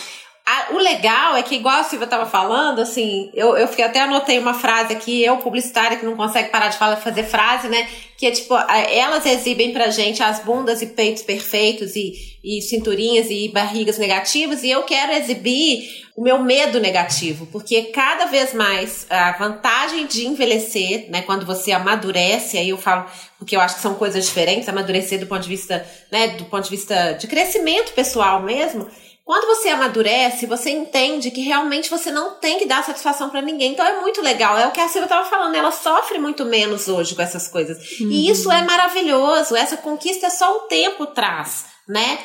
[0.72, 4.38] o legal é que, igual a Silvia estava falando, assim, eu, eu fiquei, até anotei
[4.38, 7.88] uma frase aqui, eu, publicitária, que não consegue parar de falar, fazer frase, né?
[8.16, 13.28] Que é tipo, elas exibem pra gente as bundas e peitos perfeitos e e cinturinhas
[13.30, 19.06] e barrigas negativas, e eu quero exibir o meu medo negativo, porque cada vez mais
[19.08, 23.06] a vantagem de envelhecer, né, quando você amadurece, aí eu falo,
[23.38, 26.64] porque eu acho que são coisas diferentes, amadurecer do ponto de vista, né, do ponto
[26.64, 28.88] de vista de crescimento pessoal mesmo,
[29.24, 33.72] quando você amadurece, você entende que realmente você não tem que dar satisfação para ninguém.
[33.72, 34.58] Então é muito legal.
[34.58, 37.78] É o que a Silvia estava falando, ela sofre muito menos hoje com essas coisas.
[38.00, 38.10] Uhum.
[38.10, 39.54] E isso é maravilhoso.
[39.54, 42.18] Essa conquista é só o tempo traz, né?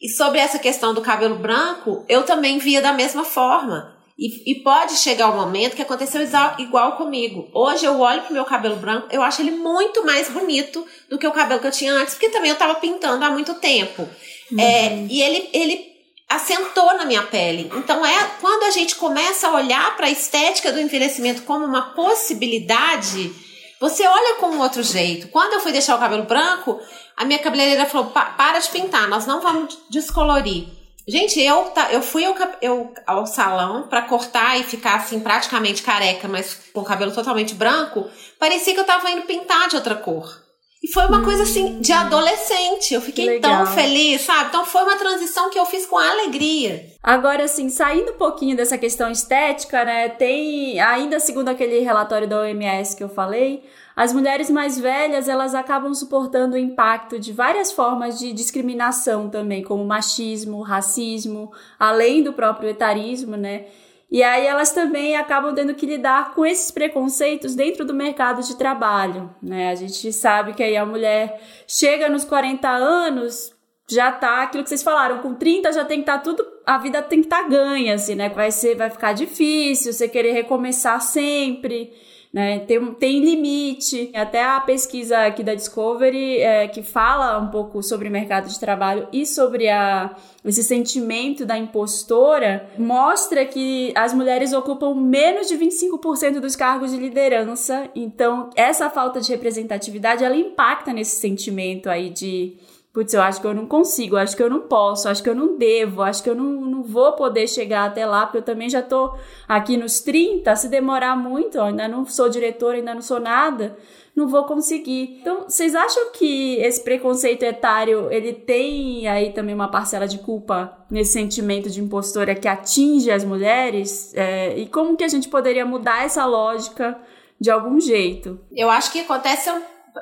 [0.00, 3.96] E sobre essa questão do cabelo branco, eu também via da mesma forma.
[4.18, 6.20] E, e, pode chegar o um momento que aconteceu
[6.58, 7.48] igual comigo.
[7.54, 11.26] Hoje eu olho pro meu cabelo branco, eu acho ele muito mais bonito do que
[11.26, 14.08] o cabelo que eu tinha antes, porque também eu tava pintando há muito tempo.
[14.52, 14.60] Uhum.
[14.60, 15.91] É, e ele, ele
[16.34, 17.70] assentou na minha pele.
[17.74, 21.94] Então é quando a gente começa a olhar para a estética do envelhecimento como uma
[21.94, 23.32] possibilidade,
[23.80, 25.28] você olha com outro jeito.
[25.28, 26.80] Quando eu fui deixar o cabelo branco,
[27.16, 30.66] a minha cabeleireira falou: "Para de pintar, nós não vamos descolorir".
[31.06, 36.28] Gente, eu, eu fui ao, eu, ao salão para cortar e ficar assim praticamente careca,
[36.28, 38.08] mas com o cabelo totalmente branco.
[38.38, 40.41] Parecia que eu tava indo pintar de outra cor.
[40.82, 41.24] E foi uma hum.
[41.24, 42.92] coisa assim de adolescente.
[42.92, 44.48] Eu fiquei tão feliz, sabe?
[44.48, 46.86] Então foi uma transição que eu fiz com alegria.
[47.00, 50.08] Agora, assim, saindo um pouquinho dessa questão estética, né?
[50.08, 53.62] Tem, ainda segundo aquele relatório da OMS que eu falei,
[53.94, 59.62] as mulheres mais velhas elas acabam suportando o impacto de várias formas de discriminação também,
[59.62, 63.66] como machismo, racismo, além do próprio etarismo, né?
[64.12, 68.58] E aí elas também acabam tendo que lidar com esses preconceitos dentro do mercado de
[68.58, 69.70] trabalho, né?
[69.70, 73.54] A gente sabe que aí a mulher chega nos 40 anos,
[73.90, 76.76] já tá aquilo que vocês falaram, com 30 já tem que estar tá tudo, a
[76.76, 78.28] vida tem que estar tá ganha, assim, né?
[78.28, 81.90] Vai ser, vai ficar difícil, você querer recomeçar sempre
[82.32, 82.60] né?
[82.60, 84.10] Tem, tem limite.
[84.14, 88.58] Até a pesquisa aqui da Discovery, é, que fala um pouco sobre o mercado de
[88.58, 95.56] trabalho e sobre a, esse sentimento da impostora, mostra que as mulheres ocupam menos de
[95.56, 97.90] 25% dos cargos de liderança.
[97.94, 102.56] Então, essa falta de representatividade, ela impacta nesse sentimento aí de
[102.92, 105.34] putz, eu acho que eu não consigo, acho que eu não posso, acho que eu
[105.34, 108.68] não devo, acho que eu não, não vou poder chegar até lá, porque eu também
[108.68, 109.14] já tô
[109.48, 113.76] aqui nos 30, se demorar muito, ó, ainda não sou diretora, ainda não sou nada,
[114.14, 115.20] não vou conseguir.
[115.22, 120.84] Então, vocês acham que esse preconceito etário, ele tem aí também uma parcela de culpa
[120.90, 124.12] nesse sentimento de impostora que atinge as mulheres?
[124.14, 126.98] É, e como que a gente poderia mudar essa lógica
[127.40, 128.38] de algum jeito?
[128.52, 129.48] Eu acho que acontece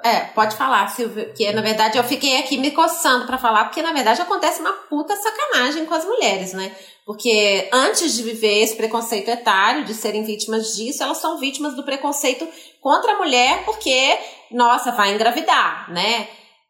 [0.05, 3.83] é, pode falar, Silvio, que na verdade eu fiquei aqui me coçando para falar, porque
[3.83, 6.72] na verdade acontece uma puta sacanagem com as mulheres, né?
[7.05, 11.83] Porque antes de viver esse preconceito etário, de serem vítimas disso, elas são vítimas do
[11.83, 12.46] preconceito
[12.81, 14.16] contra a mulher, porque,
[14.53, 16.29] nossa, vai engravidar, né?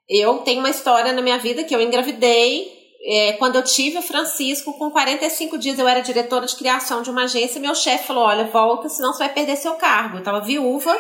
[0.09, 4.03] Eu tenho uma história na minha vida que eu engravidei é, quando eu tive o
[4.03, 7.61] Francisco, com 45 dias, eu era diretora de criação de uma agência.
[7.61, 10.19] Meu chefe falou: Olha, volta, senão você vai perder seu cargo.
[10.19, 10.97] Eu tava viúva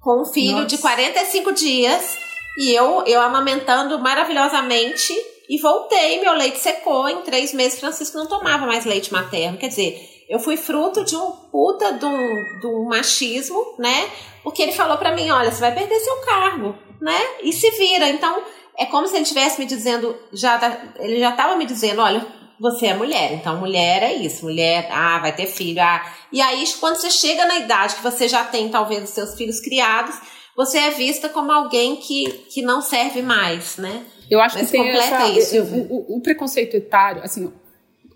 [0.00, 0.66] com um filho Nossa.
[0.66, 2.18] de 45 dias
[2.58, 5.12] e eu, eu amamentando maravilhosamente
[5.48, 7.80] e voltei, meu leite secou, em três meses.
[7.80, 12.04] Francisco não tomava mais leite materno, quer dizer, eu fui fruto de um puta de
[12.04, 14.08] um, de um machismo, né,
[14.42, 18.08] porque ele falou para mim, olha, você vai perder seu cargo, né, e se vira,
[18.08, 18.42] então
[18.78, 22.24] é como se ele estivesse me dizendo, já tá, ele já estava me dizendo, olha,
[22.60, 26.04] você é mulher, então mulher é isso, mulher, ah, vai ter filho, ah.
[26.30, 29.58] E aí, quando você chega na idade que você já tem talvez os seus filhos
[29.60, 30.14] criados,
[30.54, 34.04] você é vista como alguém que, que não serve mais, né?
[34.30, 35.62] Eu acho Mas que tem essa, isso.
[35.62, 37.50] O, o, o preconceito etário, assim,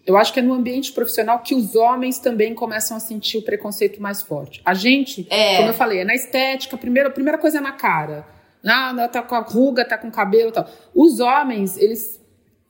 [0.07, 3.43] eu acho que é no ambiente profissional que os homens também começam a sentir o
[3.43, 4.61] preconceito mais forte.
[4.65, 5.57] A gente, é.
[5.57, 8.27] como eu falei, é na estética, a primeira, a primeira coisa é na cara.
[8.63, 10.69] Ah, tá com a ruga, tá com o cabelo e tal.
[10.95, 12.21] Os homens, eles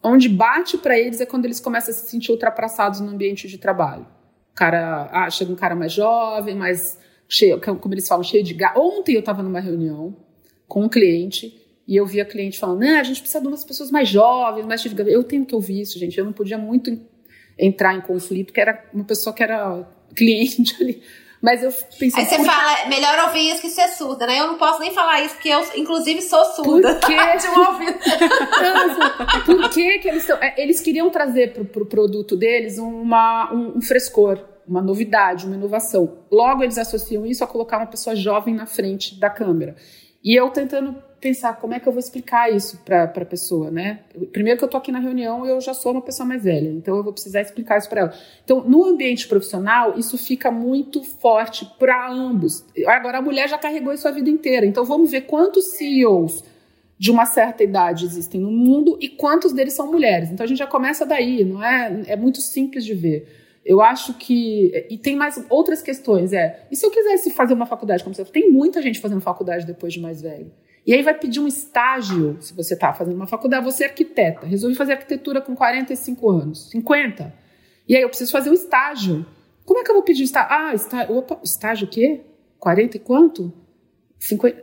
[0.04, 3.56] Onde bate para eles é quando eles começam a se sentir ultrapassados no ambiente de
[3.56, 4.06] trabalho.
[4.52, 8.52] O cara, ah, chega um cara mais jovem, mais cheio, como eles falam, cheio de
[8.52, 8.76] gás.
[8.76, 10.14] Ontem eu estava numa reunião
[10.68, 13.64] com um cliente e eu vi a cliente falando, né, a gente precisa de umas
[13.64, 16.18] pessoas mais jovens, mais Eu tenho que ouvir isso, gente.
[16.18, 16.98] Eu não podia muito
[17.58, 21.02] entrar em conflito, porque era uma pessoa que era cliente ali.
[21.44, 22.22] Mas eu pensei.
[22.22, 24.40] Aí você fala, melhor ouvir isso que ser surda, né?
[24.40, 26.94] Eu não posso nem falar isso, porque eu, inclusive, sou surda.
[26.94, 27.16] Por quê?
[27.36, 27.98] de um ouvido.
[29.44, 30.38] Por que, que eles estão.
[30.38, 35.44] É, eles queriam trazer para o pro produto deles uma, um, um frescor uma novidade,
[35.44, 36.20] uma inovação.
[36.32, 39.76] Logo, eles associam isso a colocar uma pessoa jovem na frente da câmera.
[40.24, 44.00] E eu tentando pensar como é que eu vou explicar isso para a pessoa, né?
[44.30, 46.98] Primeiro que eu tô aqui na reunião, eu já sou uma pessoa mais velha, então
[46.98, 48.14] eu vou precisar explicar isso para ela.
[48.44, 52.62] Então, no ambiente profissional, isso fica muito forte para ambos.
[52.86, 56.44] Agora, a mulher já carregou isso a vida inteira, então vamos ver quantos CEOs
[56.98, 60.30] de uma certa idade existem no mundo e quantos deles são mulheres.
[60.30, 62.02] Então a gente já começa daí, não é?
[62.06, 63.26] É muito simples de ver.
[63.64, 64.86] Eu acho que.
[64.90, 66.34] E tem mais outras questões.
[66.34, 66.66] É.
[66.70, 68.22] E se eu quisesse fazer uma faculdade como você?
[68.26, 70.52] Tem muita gente fazendo faculdade depois de mais velho.
[70.86, 74.46] E aí vai pedir um estágio, se você está fazendo uma faculdade, você é arquiteta.
[74.46, 77.32] Resolvi fazer arquitetura com 45 anos, 50.
[77.88, 79.24] E aí eu preciso fazer um estágio.
[79.64, 80.48] Como é que eu vou pedir estágio?
[80.50, 82.20] Ah, estágio, opa, estágio o quê?
[82.58, 83.52] 40 e quanto?
[84.18, 84.62] 50.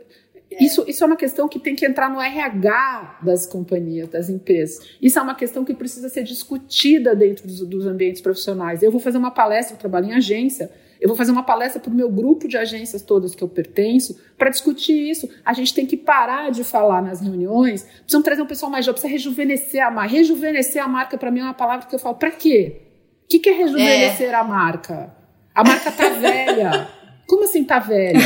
[0.60, 4.96] Isso, isso é uma questão que tem que entrar no RH das companhias, das empresas.
[5.00, 8.82] Isso é uma questão que precisa ser discutida dentro dos, dos ambientes profissionais.
[8.82, 10.70] Eu vou fazer uma palestra, eu trabalho em agência,
[11.02, 14.16] eu vou fazer uma palestra para o meu grupo de agências todas que eu pertenço
[14.38, 15.28] para discutir isso.
[15.44, 17.82] A gente tem que parar de falar nas reuniões.
[17.82, 20.12] Precisamos trazer um pessoal mais jovem, precisa rejuvenescer a marca.
[20.12, 22.82] Rejuvenescer a marca, para mim, é uma palavra que eu falo, para quê?
[23.24, 24.34] O que, que é rejuvenescer é.
[24.34, 25.12] a marca?
[25.52, 26.88] A marca tá velha.
[27.26, 28.20] Como assim tá velha?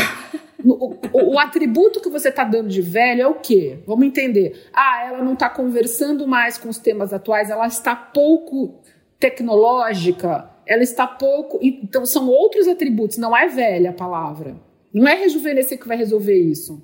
[0.62, 3.78] O, o, o, atributo que você está dando de velho é o quê?
[3.86, 4.68] Vamos entender.
[4.74, 8.82] Ah, ela não está conversando mais com os temas atuais, ela está pouco
[9.18, 11.58] tecnológica, ela está pouco.
[11.62, 14.56] Então, são outros atributos, não é velha a palavra.
[14.92, 16.82] Não é rejuvenescer que vai resolver isso.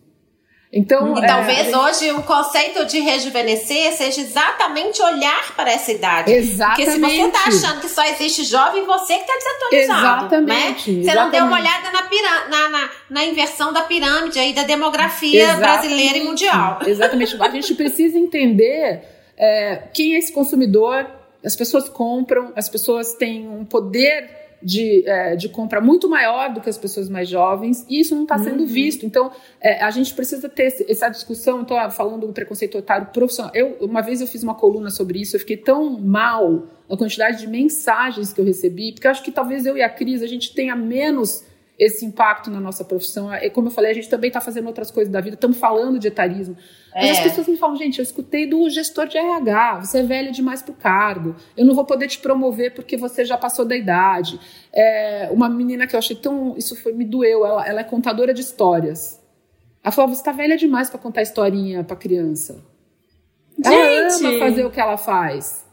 [0.74, 1.76] Então, e é, talvez gente...
[1.76, 6.32] hoje o conceito de rejuvenescer seja exatamente olhar para essa idade.
[6.32, 6.98] Exatamente.
[6.98, 10.26] Porque se você está achando que só existe jovem, você que está desatualizado.
[10.26, 10.90] Exatamente.
[10.92, 11.02] Né?
[11.02, 11.16] Você exatamente.
[11.16, 15.42] não deu uma olhada na, piram na, na, na, inversão da pirâmide aí da demografia
[15.42, 15.60] exatamente.
[15.60, 16.78] brasileira e mundial.
[16.86, 17.36] Exatamente.
[17.38, 19.02] A gente precisa entender
[19.36, 21.06] é, quem é esse consumidor.
[21.44, 26.60] As pessoas compram, as pessoas têm um poder de, é, de compra muito maior do
[26.60, 28.66] que as pessoas mais jovens, e isso não está sendo uhum.
[28.66, 29.04] visto.
[29.04, 31.62] Então, é, a gente precisa ter essa discussão.
[31.62, 33.50] Estou falando do preconceito otário profissional.
[33.54, 37.40] Eu, uma vez eu fiz uma coluna sobre isso, eu fiquei tão mal na quantidade
[37.40, 40.26] de mensagens que eu recebi, porque eu acho que talvez eu e a Cris a
[40.26, 41.44] gente tenha menos
[41.78, 43.32] esse impacto na nossa profissão.
[43.34, 45.98] E como eu falei, a gente também está fazendo outras coisas da vida, estamos falando
[45.98, 46.56] de etarismo.
[46.94, 47.10] Mas é.
[47.10, 50.62] as pessoas me falam, gente, eu escutei do gestor de RH, você é velho demais
[50.62, 54.38] para o cargo, eu não vou poder te promover porque você já passou da idade.
[54.72, 56.54] É, uma menina que eu achei tão.
[56.56, 59.20] Isso foi, me doeu, ela, ela é contadora de histórias.
[59.82, 62.62] Ela falou: você está velha demais para contar historinha para criança.
[63.64, 64.24] Ela gente.
[64.24, 65.64] ama fazer o que ela faz.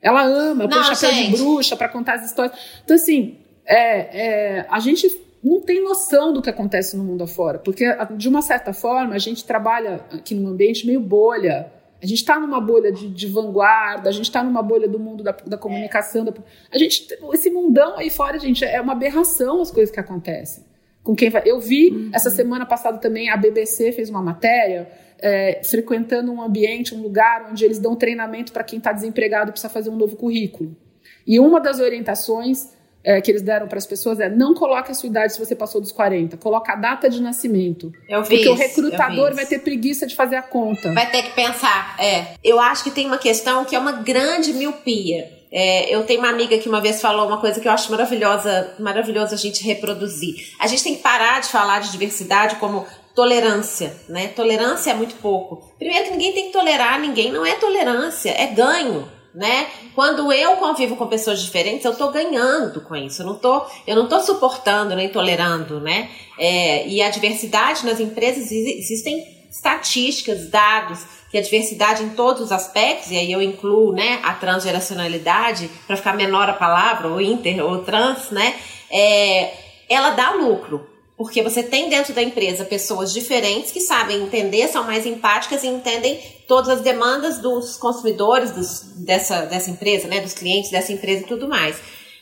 [0.00, 1.36] Ela ama pôr chapéu gente.
[1.36, 2.56] de bruxa para contar as histórias.
[2.84, 5.08] Então, assim, é, é, a gente
[5.46, 7.84] não tem noção do que acontece no mundo afora, porque
[8.16, 11.72] de uma certa forma a gente trabalha aqui num ambiente meio bolha.
[12.02, 15.22] A gente está numa bolha de, de, vanguarda, a gente está numa bolha do mundo
[15.22, 16.24] da, da comunicação.
[16.24, 16.32] Da,
[16.70, 20.64] a gente, esse mundão aí fora, gente, é uma aberração as coisas que acontecem.
[21.02, 22.10] Com quem vai, eu vi uhum.
[22.12, 27.48] essa semana passada também a BBC fez uma matéria é, frequentando um ambiente, um lugar
[27.50, 30.76] onde eles dão treinamento para quem está desempregado e precisa fazer um novo currículo.
[31.24, 32.74] E uma das orientações
[33.06, 35.54] é, que eles deram para as pessoas é não coloque a sua idade se você
[35.54, 37.92] passou dos 40, coloca a data de nascimento.
[38.08, 40.92] Eu vi Porque o recrutador vai ter preguiça de fazer a conta.
[40.92, 42.34] Vai ter que pensar, é.
[42.42, 45.30] Eu acho que tem uma questão que é uma grande miopia.
[45.52, 48.74] É, eu tenho uma amiga que uma vez falou uma coisa que eu acho maravilhosa,
[48.80, 50.34] maravilhosa a gente reproduzir.
[50.58, 54.28] A gente tem que parar de falar de diversidade como tolerância, né?
[54.28, 55.72] Tolerância é muito pouco.
[55.78, 59.66] Primeiro que ninguém tem que tolerar ninguém, não é tolerância, é ganho né?
[59.94, 63.20] Quando eu convivo com pessoas diferentes, eu estou ganhando com isso.
[63.20, 66.10] Eu não tô, eu não tô suportando nem tolerando, né?
[66.38, 72.52] É, e a diversidade nas empresas existem estatísticas, dados que a diversidade em todos os
[72.52, 77.62] aspectos, e aí eu incluo, né, a transgeracionalidade para ficar menor a palavra, ou inter
[77.64, 78.54] ou trans, né?
[78.90, 79.52] É,
[79.88, 80.95] ela dá lucro.
[81.16, 85.66] Porque você tem dentro da empresa pessoas diferentes que sabem entender, são mais empáticas e
[85.66, 90.20] entendem todas as demandas dos consumidores dos, dessa, dessa empresa, né?
[90.20, 91.76] Dos clientes dessa empresa e tudo mais.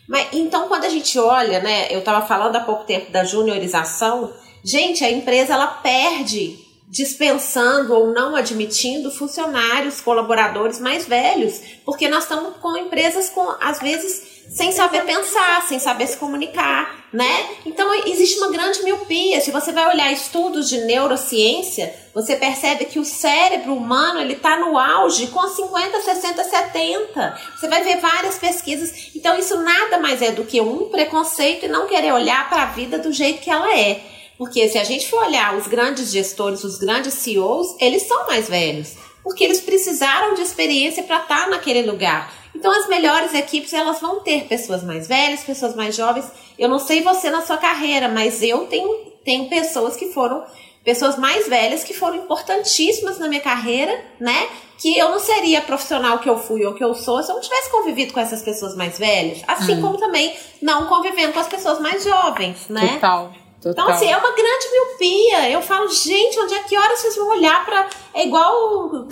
[0.07, 1.89] Mas, então, quando a gente olha, né?
[1.91, 4.33] Eu estava falando há pouco tempo da juniorização.
[4.63, 6.57] Gente, a empresa ela perde
[6.89, 13.81] dispensando ou não admitindo funcionários, colaboradores mais velhos, porque nós estamos com empresas com, às
[13.81, 17.47] vezes, sem saber pensar, sem saber se comunicar, né?
[17.65, 19.41] Então existe uma grande miopia.
[19.41, 24.57] Se você vai olhar estudos de neurociência, você percebe que o cérebro humano ele está
[24.59, 27.41] no auge com 50, 60, 70.
[27.57, 29.11] Você vai ver várias pesquisas.
[29.15, 32.67] Então isso nada mais é do que um preconceito e não querer olhar para a
[32.67, 34.01] vida do jeito que ela é.
[34.37, 38.49] Porque se a gente for olhar os grandes gestores, os grandes CEOs, eles são mais
[38.49, 38.95] velhos.
[39.23, 42.44] Porque eles precisaram de experiência para estar tá naquele lugar.
[42.55, 46.27] Então as melhores equipes elas vão ter pessoas mais velhas, pessoas mais jovens.
[46.59, 50.45] Eu não sei você na sua carreira, mas eu tenho, tenho pessoas que foram
[50.85, 54.49] pessoas mais velhas que foram importantíssimas na minha carreira, né?
[54.79, 57.43] Que eu não seria profissional que eu fui ou que eu sou se eu não
[57.43, 59.43] tivesse convivido com essas pessoas mais velhas.
[59.49, 59.81] Assim hum.
[59.81, 62.95] como também não convivendo com as pessoas mais jovens, né?
[62.95, 63.33] Total.
[63.63, 63.85] Total.
[63.85, 65.51] Então, assim, é uma grande miopia.
[65.51, 67.89] Eu falo, gente, onde é que horas vocês vão olhar para.
[68.13, 69.09] É igual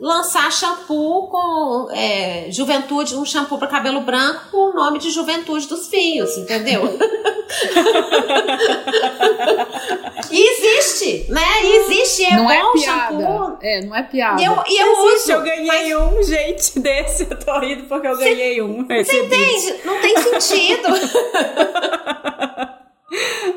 [0.00, 5.66] lançar shampoo com é, juventude, um shampoo para cabelo branco com o nome de juventude
[5.66, 6.82] dos fios, entendeu?
[10.30, 11.64] e existe, né?
[11.64, 13.20] E existe, é não é bom é piada.
[13.20, 13.58] shampoo.
[13.62, 14.40] É, não é piada.
[14.40, 15.96] E eu, e eu existe, uso, eu ganhei mas...
[15.96, 18.86] um, gente, desse, eu tô rindo porque eu ganhei um.
[18.86, 19.80] Você entende?
[19.84, 20.88] Não tem sentido.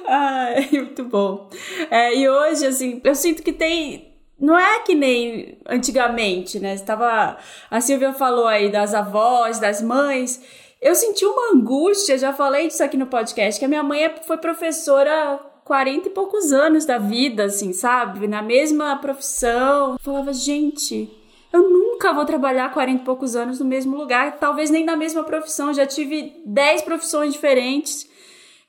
[0.07, 1.49] Ai, muito bom.
[1.89, 4.16] É, e hoje, assim, eu sinto que tem.
[4.39, 6.73] Não é que nem antigamente, né?
[6.73, 7.37] Estava,
[7.69, 10.41] a Silvia falou aí das avós, das mães.
[10.81, 14.15] Eu senti uma angústia, já falei disso aqui no podcast, que a minha mãe é,
[14.21, 18.27] foi professora 40 e poucos anos da vida, assim, sabe?
[18.27, 19.93] Na mesma profissão.
[19.93, 21.09] Eu falava, gente,
[21.51, 25.23] eu nunca vou trabalhar 40 e poucos anos no mesmo lugar, talvez nem na mesma
[25.23, 25.73] profissão.
[25.73, 28.07] Já tive 10 profissões diferentes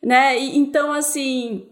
[0.03, 0.39] né?
[0.39, 1.67] E, então, assim,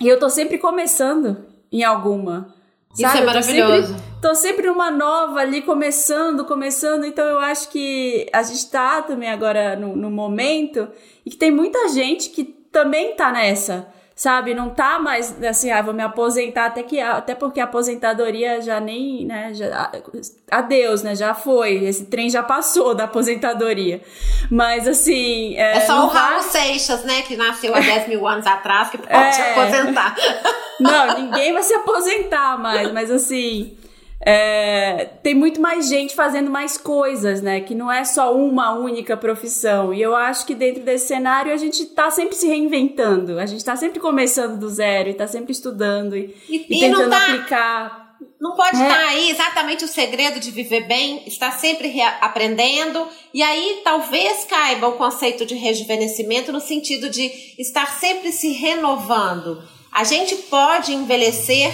[0.00, 2.54] eu tô sempre começando em alguma.
[2.92, 3.18] Isso sabe?
[3.18, 3.88] é maravilhoso.
[3.88, 7.04] Sempre, tô sempre numa nova ali, começando, começando.
[7.04, 10.88] Então, eu acho que a gente tá também agora no, no momento
[11.24, 13.88] e que tem muita gente que também tá nessa
[14.22, 14.54] sabe?
[14.54, 18.78] Não tá mais assim, ah, vou me aposentar até que até porque a aposentadoria já
[18.78, 19.90] nem, né, já
[20.48, 21.16] adeus, né?
[21.16, 24.00] Já foi, esse trem já passou da aposentadoria.
[24.48, 26.42] Mas assim, é, é só o Raul vai...
[26.42, 29.32] Seixas, né, que nasceu há 10 mil anos atrás que pode é...
[29.32, 30.14] se aposentar.
[30.78, 33.76] Não, ninguém vai se aposentar mais, mas assim,
[34.24, 37.60] é, tem muito mais gente fazendo mais coisas, né?
[37.60, 39.92] Que não é só uma única profissão.
[39.92, 43.58] E eu acho que dentro desse cenário a gente está sempre se reinventando, a gente
[43.58, 48.16] está sempre começando do zero e está sempre estudando e, e, e tentando tá, aplicar.
[48.40, 48.82] Não pode é.
[48.82, 53.08] estar tá aí exatamente o segredo de viver bem, estar sempre aprendendo.
[53.34, 59.60] E aí talvez caiba o conceito de rejuvenescimento no sentido de estar sempre se renovando.
[59.90, 61.72] A gente pode envelhecer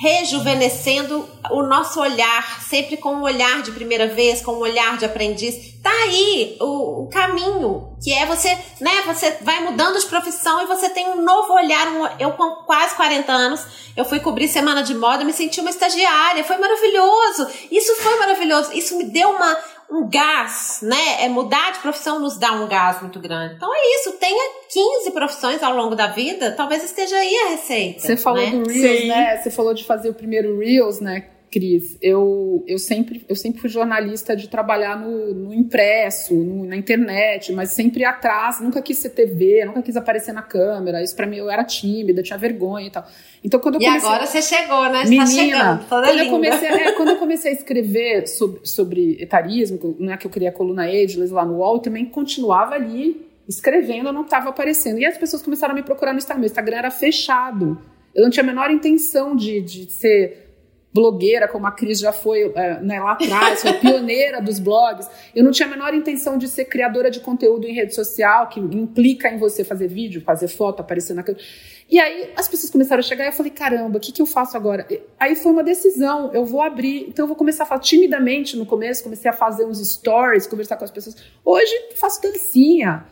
[0.00, 5.04] rejuvenescendo o nosso olhar, sempre com um olhar de primeira vez, com um olhar de
[5.04, 5.76] aprendiz.
[5.82, 10.66] Tá aí o, o, caminho, que é você, né, você vai mudando de profissão e
[10.66, 11.88] você tem um novo olhar.
[11.88, 15.70] Um, eu com quase 40 anos, eu fui cobrir semana de moda, me senti uma
[15.70, 17.48] estagiária, foi maravilhoso.
[17.70, 18.72] Isso foi maravilhoso.
[18.72, 19.56] Isso me deu uma
[19.90, 21.24] um gás, né?
[21.24, 23.54] É mudar de profissão nos dá um gás muito grande.
[23.54, 28.00] Então é isso, tenha 15 profissões ao longo da vida, talvez esteja aí a receita.
[28.00, 28.50] Você falou né?
[28.50, 29.08] do Reels, Sim.
[29.08, 29.36] né?
[29.36, 31.28] Você falou de fazer o primeiro Reels, né?
[31.50, 36.76] Cris, eu, eu, sempre, eu sempre fui jornalista de trabalhar no, no impresso, no, na
[36.76, 41.02] internet, mas sempre atrás, nunca quis ser TV, nunca quis aparecer na câmera.
[41.02, 43.04] Isso para mim eu era tímida, tinha vergonha e tal.
[43.42, 45.06] Então quando eu comecei, E agora você chegou, né?
[45.06, 46.24] Você tá Menina, tá chegando, toda quando linda.
[46.24, 50.50] Eu comecei, é, quando eu comecei a escrever sobre, sobre etarismo, né, que eu queria
[50.50, 54.98] a coluna Ageless lá no UOL, eu também continuava ali escrevendo, eu não estava aparecendo.
[54.98, 56.40] E as pessoas começaram a me procurar no Instagram.
[56.40, 57.80] Meu Instagram era fechado.
[58.14, 60.47] Eu não tinha a menor intenção de, de ser
[60.92, 65.08] blogueira, como a Cris já foi é, né, lá atrás, foi pioneira dos blogs.
[65.34, 68.58] Eu não tinha a menor intenção de ser criadora de conteúdo em rede social, que
[68.58, 71.44] implica em você fazer vídeo, fazer foto, aparecer na câmera.
[71.90, 74.26] E aí as pessoas começaram a chegar e eu falei, caramba, o que, que eu
[74.26, 74.86] faço agora?
[75.18, 78.66] Aí foi uma decisão, eu vou abrir, então eu vou começar a falar timidamente no
[78.66, 81.16] começo, comecei a fazer uns stories, conversar com as pessoas.
[81.44, 83.06] Hoje faço dancinha.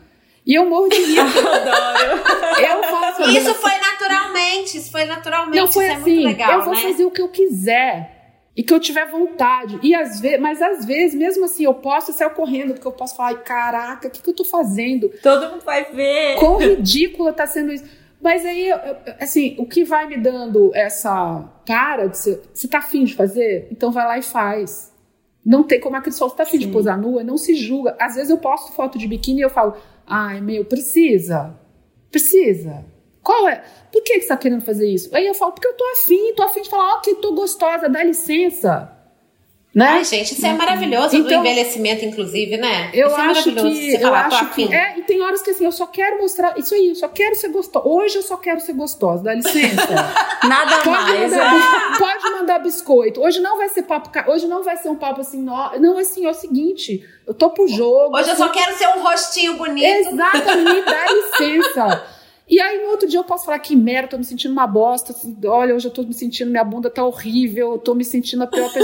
[0.47, 1.19] E eu morro de rir.
[1.19, 2.21] Adoro.
[2.57, 5.57] Eu faço Isso foi naturalmente, isso foi naturalmente.
[5.57, 6.11] Não foi isso assim.
[6.11, 6.81] É muito legal, eu vou né?
[6.81, 8.15] fazer o que eu quiser.
[8.55, 9.77] E que eu tiver vontade.
[9.83, 13.15] E às vezes, mas às vezes, mesmo assim, eu posso sair correndo, porque eu posso
[13.15, 15.09] falar, ai, caraca, o que, que eu tô fazendo?
[15.21, 16.37] Todo mundo vai ver.
[16.39, 17.83] Quão ridícula tá sendo isso.
[18.19, 18.71] Mas aí,
[19.19, 23.67] assim, o que vai me dando essa cara de ser, você tá afim de fazer?
[23.69, 24.91] Então vai lá e faz.
[25.45, 26.65] Não tem como a Cris falou, você tá afim Sim.
[26.65, 27.23] de posar nua?
[27.23, 27.95] Não se julga.
[27.99, 29.75] Às vezes eu posto foto de biquíni e eu falo,
[30.07, 31.59] ai, meu, precisa.
[32.09, 32.85] Precisa.
[33.21, 33.61] Qual é?
[33.91, 35.13] Por que, que você tá querendo fazer isso?
[35.15, 38.03] Aí eu falo, porque eu tô afim, tô afim de falar, que tô gostosa, dá
[38.03, 38.96] licença.
[39.77, 39.89] Né?
[39.89, 42.89] Ai, gente, isso é maravilhoso então, do envelhecimento, inclusive, né?
[42.95, 43.93] Eu isso é acho é que.
[43.93, 46.57] Eu falar, acho que é, e tem horas que assim, eu só quero mostrar.
[46.57, 47.87] Isso aí, eu só quero ser gostosa.
[47.87, 49.85] Hoje eu só quero ser gostosa, dá licença.
[50.49, 51.31] Nada pode mais.
[51.31, 51.97] Mandar, é.
[51.99, 53.21] Pode mandar biscoito.
[53.21, 54.09] Hoje não vai ser papo.
[54.31, 57.51] Hoje não vai ser um papo assim, não, não assim, é o seguinte, eu tô
[57.51, 58.17] pro jogo.
[58.17, 59.85] Hoje assim, eu só quero ser um rostinho bonito.
[59.85, 61.05] Exatamente, dá
[61.37, 62.16] licença.
[62.49, 65.13] E aí no outro dia eu posso falar que merda, tô me sentindo uma bosta.
[65.45, 68.47] Olha, hoje eu tô me sentindo, minha bunda tá horrível, eu tô me sentindo a
[68.47, 68.79] pior tá,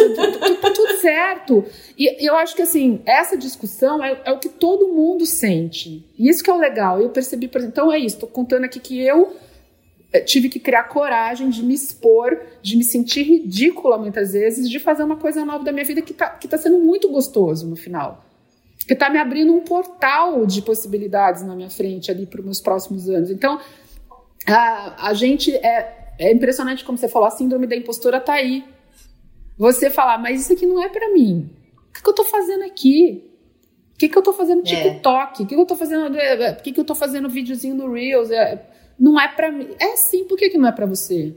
[0.61, 1.63] tá tudo certo.
[1.97, 6.05] E eu acho que assim, essa discussão é, é, o que todo mundo sente.
[6.19, 6.99] E isso que é o legal.
[6.99, 9.33] Eu percebi, por exemplo, então é isso, tô contando aqui que eu
[10.11, 14.77] eh, tive que criar coragem de me expor, de me sentir ridícula muitas vezes, de
[14.77, 17.77] fazer uma coisa nova da minha vida que tá, que tá sendo muito gostoso no
[17.77, 18.32] final
[18.85, 22.61] que está me abrindo um portal de possibilidades na minha frente ali para os meus
[22.61, 23.29] próximos anos.
[23.29, 23.59] Então,
[24.47, 28.63] a, a gente é, é impressionante como você falou, a síndrome da impostora tá aí.
[29.57, 31.49] Você falar, mas isso aqui não é para mim.
[31.89, 33.29] O que, que eu tô fazendo aqui?
[33.93, 34.69] O que, que eu tô fazendo no é.
[34.69, 35.43] TikTok?
[35.43, 36.17] O que, que eu tô fazendo?
[36.17, 38.31] É, é, por que, que eu tô fazendo videozinho no Reels?
[38.31, 38.67] É,
[38.99, 39.69] não é para mim.
[39.79, 41.35] É sim, por que, que não é para você?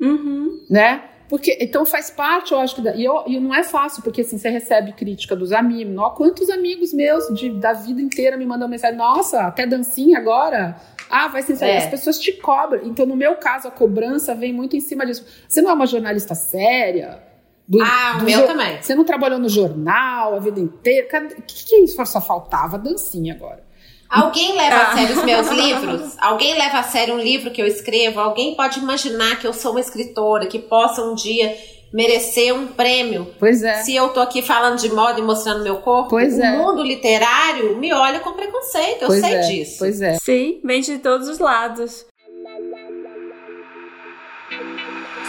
[0.00, 0.64] Uhum.
[0.70, 1.02] Né?
[1.28, 2.88] Porque, então faz parte, eu acho que.
[2.90, 5.92] E, eu, e não é fácil, porque assim, você recebe crítica dos amigos.
[5.92, 8.96] Não, quantos amigos meus de, da vida inteira me mandam mensagem?
[8.96, 10.76] Nossa, até dancinha agora?
[11.10, 11.78] Ah, vai ser é.
[11.78, 12.84] As pessoas te cobram.
[12.84, 15.24] Então, no meu caso, a cobrança vem muito em cima disso.
[15.48, 17.22] Você não é uma jornalista séria?
[17.66, 18.80] Do, ah, o meu também.
[18.80, 21.08] Você não trabalhou no jornal a vida inteira?
[21.36, 22.04] O que, que é isso?
[22.06, 23.65] Só faltava dancinha agora.
[24.08, 24.96] Alguém leva a ah.
[24.96, 26.16] sério os meus livros?
[26.18, 28.20] Alguém leva a sério um livro que eu escrevo?
[28.20, 31.56] Alguém pode imaginar que eu sou uma escritora que possa um dia
[31.92, 33.34] merecer um prêmio?
[33.38, 33.82] Pois é.
[33.82, 36.56] Se eu tô aqui falando de moda e mostrando meu corpo, pois o é.
[36.56, 39.40] mundo literário me olha com preconceito, eu pois sei é.
[39.40, 39.76] disso.
[39.78, 40.14] Pois é.
[40.22, 42.06] Sim, vem de todos os lados.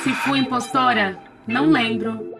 [0.04, 1.18] Se fui impostora,
[1.48, 2.37] não lembro.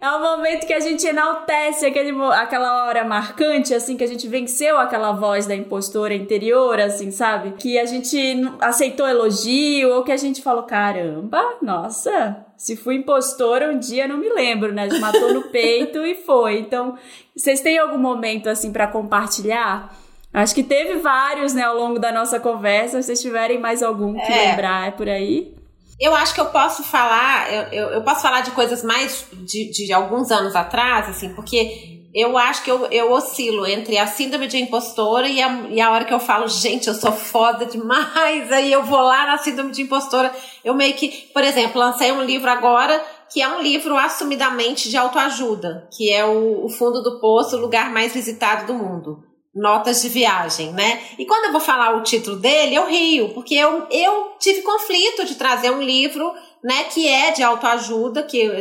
[0.00, 4.28] É o momento que a gente enaltece aquele, aquela hora marcante, assim, que a gente
[4.28, 7.54] venceu aquela voz da impostora interior, assim, sabe?
[7.58, 8.16] Que a gente
[8.60, 14.18] aceitou elogio, ou que a gente falou, caramba, nossa, se fui impostora um dia, não
[14.18, 14.84] me lembro, né?
[14.84, 16.60] A gente matou no peito e foi.
[16.60, 16.96] Então,
[17.36, 19.92] vocês têm algum momento, assim, para compartilhar?
[20.32, 23.02] Acho que teve vários, né, ao longo da nossa conversa.
[23.02, 24.50] Se vocês tiverem mais algum que é.
[24.50, 25.57] lembrar é por aí.
[26.00, 29.70] Eu acho que eu posso falar, eu, eu, eu posso falar de coisas mais de,
[29.70, 34.46] de alguns anos atrás, assim, porque eu acho que eu, eu oscilo entre a síndrome
[34.46, 38.50] de impostora e a, e a hora que eu falo, gente, eu sou foda demais,
[38.52, 40.32] aí eu vou lá na síndrome de impostora.
[40.64, 44.96] Eu meio que, por exemplo, lancei um livro agora que é um livro assumidamente de
[44.96, 49.28] autoajuda, que é o, o Fundo do Poço, o lugar mais visitado do mundo
[49.58, 51.00] notas de viagem, né?
[51.18, 55.24] E quando eu vou falar o título dele, eu rio, porque eu, eu tive conflito
[55.24, 56.32] de trazer um livro,
[56.62, 58.52] né, que é de autoajuda, que eu,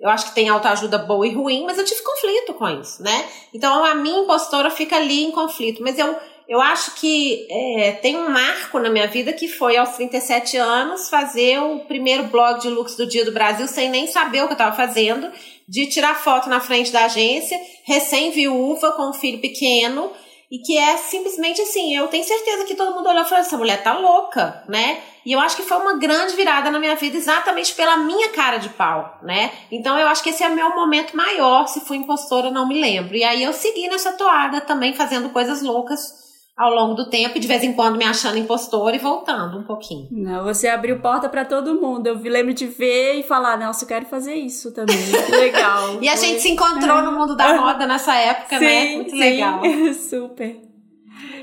[0.00, 3.24] eu acho que tem autoajuda boa e ruim, mas eu tive conflito com isso, né?
[3.54, 6.16] Então a minha impostora fica ali em conflito, mas eu,
[6.48, 11.08] eu acho que é, tem um marco na minha vida que foi aos 37 anos
[11.08, 14.52] fazer o primeiro blog de looks do Dia do Brasil sem nem saber o que
[14.52, 15.30] eu estava fazendo,
[15.68, 20.10] de tirar foto na frente da agência, recém-viúva, com um filho pequeno,
[20.50, 23.56] e que é simplesmente assim, eu tenho certeza que todo mundo olhou e falou, essa
[23.56, 25.00] mulher tá louca, né?
[25.24, 28.56] E eu acho que foi uma grande virada na minha vida exatamente pela minha cara
[28.56, 29.52] de pau, né?
[29.70, 32.80] Então eu acho que esse é o meu momento maior, se fui impostora, não me
[32.80, 33.14] lembro.
[33.14, 36.29] E aí eu segui nessa toada também, fazendo coisas loucas
[36.60, 39.62] ao longo do tempo e de vez em quando me achando impostora e voltando um
[39.62, 40.08] pouquinho.
[40.10, 42.06] Não, você abriu porta para todo mundo.
[42.06, 44.98] Eu lembro de ver e falar, nossa, eu quero fazer isso também.
[45.40, 46.02] Legal.
[46.02, 48.94] e a gente se encontrou no mundo da moda nessa época, sim, né?
[48.96, 49.18] Muito sim.
[49.18, 49.62] legal.
[49.94, 50.60] Super.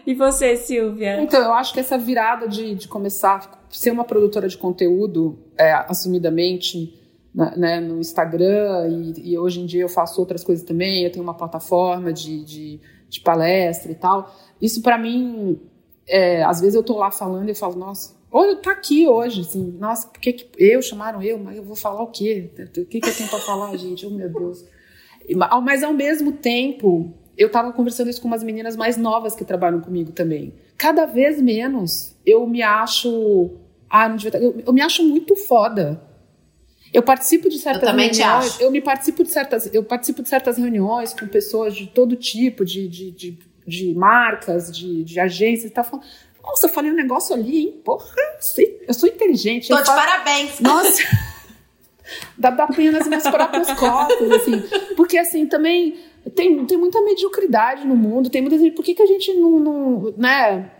[0.05, 1.19] E você, Silvia?
[1.19, 5.39] Então, eu acho que essa virada de, de começar a ser uma produtora de conteúdo,
[5.57, 6.93] é, assumidamente,
[7.33, 11.11] né, né no Instagram, e, e, hoje em dia eu faço outras coisas também, eu
[11.11, 15.59] tenho uma plataforma de, de, de palestra e tal isso para mim,
[16.07, 19.77] é, às vezes eu tô lá falando e falo, nossa, olha, tá aqui hoje, assim,
[19.79, 21.37] nossa, por que, que eu chamaram eu?
[21.37, 22.49] Mas eu vou falar o quê?
[22.77, 24.05] O que, que eu tenho pra falar, gente?
[24.05, 24.65] Oh, meu Deus.
[25.61, 29.81] Mas ao mesmo tempo, eu tava conversando isso com umas meninas mais novas que trabalham
[29.81, 30.53] comigo também.
[30.77, 33.51] Cada vez menos eu me acho.
[33.89, 36.01] Ah, não devia eu, eu me acho muito foda.
[36.93, 38.59] Eu participo de certas eu reuniões.
[38.59, 39.73] Eu me participo de certas.
[39.73, 44.71] Eu participo de certas reuniões com pessoas de todo tipo, de, de, de de marcas,
[44.71, 46.05] de, de agências, tá falando.
[46.41, 47.81] Nossa, eu falei um negócio ali, hein?
[47.83, 48.05] Porra,
[48.87, 49.67] eu sou inteligente.
[49.67, 50.59] Tô de falo, parabéns.
[50.61, 51.03] Nossa,
[52.37, 54.63] dá, dá pena nas minhas próprias costas, assim.
[54.95, 55.99] Porque, assim, também
[56.33, 58.73] tem, tem muita mediocridade no mundo, tem muita gente.
[58.73, 60.13] Por que, que a gente não, não.
[60.15, 60.71] né?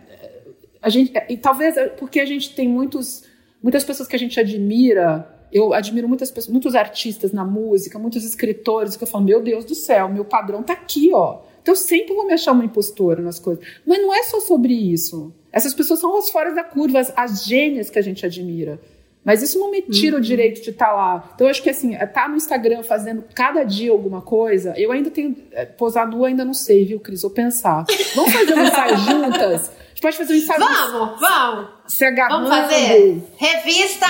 [0.80, 3.24] A gente, e talvez é porque a gente tem muitos,
[3.62, 5.37] muitas pessoas que a gente admira.
[5.52, 9.64] Eu admiro muitas pessoas, muitos artistas na música, muitos escritores, que eu falo, meu Deus
[9.64, 11.40] do céu, meu padrão tá aqui, ó.
[11.62, 13.64] Então eu sempre vou me achar uma impostora nas coisas.
[13.86, 15.32] Mas não é só sobre isso.
[15.52, 18.80] Essas pessoas são as fora da curva, as, as gênias que a gente admira.
[19.24, 20.22] Mas isso não me tira uhum.
[20.22, 21.30] o direito de estar tá lá.
[21.34, 24.90] Então eu acho que assim, estar tá no Instagram fazendo cada dia alguma coisa, eu
[24.90, 25.36] ainda tenho.
[25.52, 27.20] É, posar nua ainda não sei, viu, Cris?
[27.20, 27.84] Vou pensar.
[28.14, 29.70] Vamos fazer um ensaio juntas?
[29.98, 30.60] Gente pode fazer um ensaio.
[30.60, 31.66] Vamos, vamos.
[31.86, 32.48] Se agarrando.
[32.48, 33.22] Vamos fazer.
[33.36, 34.06] Revista.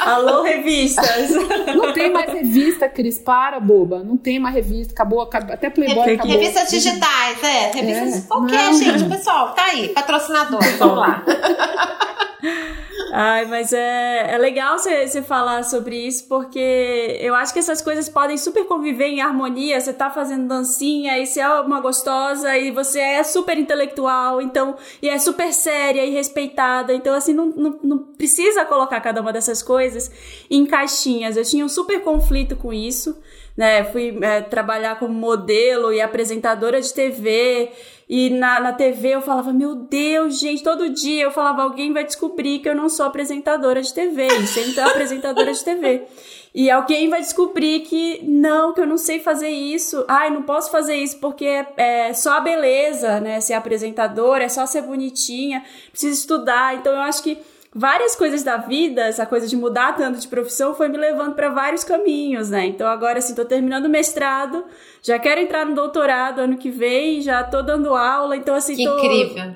[0.00, 1.30] Alô, revistas.
[1.74, 3.18] Não tem mais revista, Cris.
[3.18, 4.02] Para, boba.
[4.02, 4.92] Não tem mais revista.
[4.92, 5.54] Acabou, acabou.
[5.54, 6.32] até Playboy Rev acabou.
[6.32, 7.70] Revistas digitais, é.
[7.72, 8.30] Revistas.
[8.30, 8.34] É.
[8.34, 9.04] O que, gente?
[9.08, 9.88] Pessoal, tá aí.
[9.90, 10.62] Patrocinador.
[10.78, 11.22] Vamos lá.
[13.12, 18.08] Ai, mas é, é legal você falar sobre isso, porque eu acho que essas coisas
[18.08, 19.80] podem super conviver em harmonia.
[19.80, 24.76] Você tá fazendo dancinha e você é uma gostosa e você é super intelectual, então,
[25.02, 26.92] e é super séria e respeitada.
[26.92, 30.10] Então, assim, não, não, não precisa colocar cada uma dessas coisas
[30.50, 31.36] em caixinhas.
[31.36, 33.16] Eu tinha um super conflito com isso
[33.58, 33.82] né?
[33.82, 37.72] Fui é, trabalhar como modelo e apresentadora de TV.
[38.08, 42.04] E na, na TV eu falava, meu Deus, gente, todo dia eu falava, alguém vai
[42.04, 46.06] descobrir que eu não sou apresentadora de TV, e sempre apresentadora de TV.
[46.54, 50.04] E alguém vai descobrir que não, que eu não sei fazer isso.
[50.08, 53.40] Ai, não posso fazer isso porque é, é só a beleza, né?
[53.40, 56.74] Ser apresentadora, é só ser bonitinha, preciso estudar.
[56.76, 57.38] Então eu acho que
[57.74, 61.50] várias coisas da vida, essa coisa de mudar tanto de profissão, foi me levando para
[61.50, 62.66] vários caminhos, né?
[62.66, 64.64] Então agora assim, tô terminando o mestrado,
[65.02, 68.84] já quero entrar no doutorado ano que vem, já tô dando aula, então assim, que
[68.84, 68.98] tô...
[68.98, 69.54] incrível.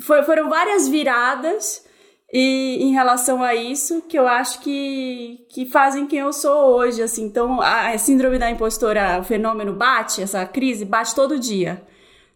[0.00, 1.86] Foi, foram várias viradas
[2.32, 7.02] e em relação a isso que eu acho que, que fazem quem eu sou hoje,
[7.02, 7.24] assim.
[7.24, 11.82] Então, a, a síndrome da impostora, o fenômeno bate, essa crise bate todo dia.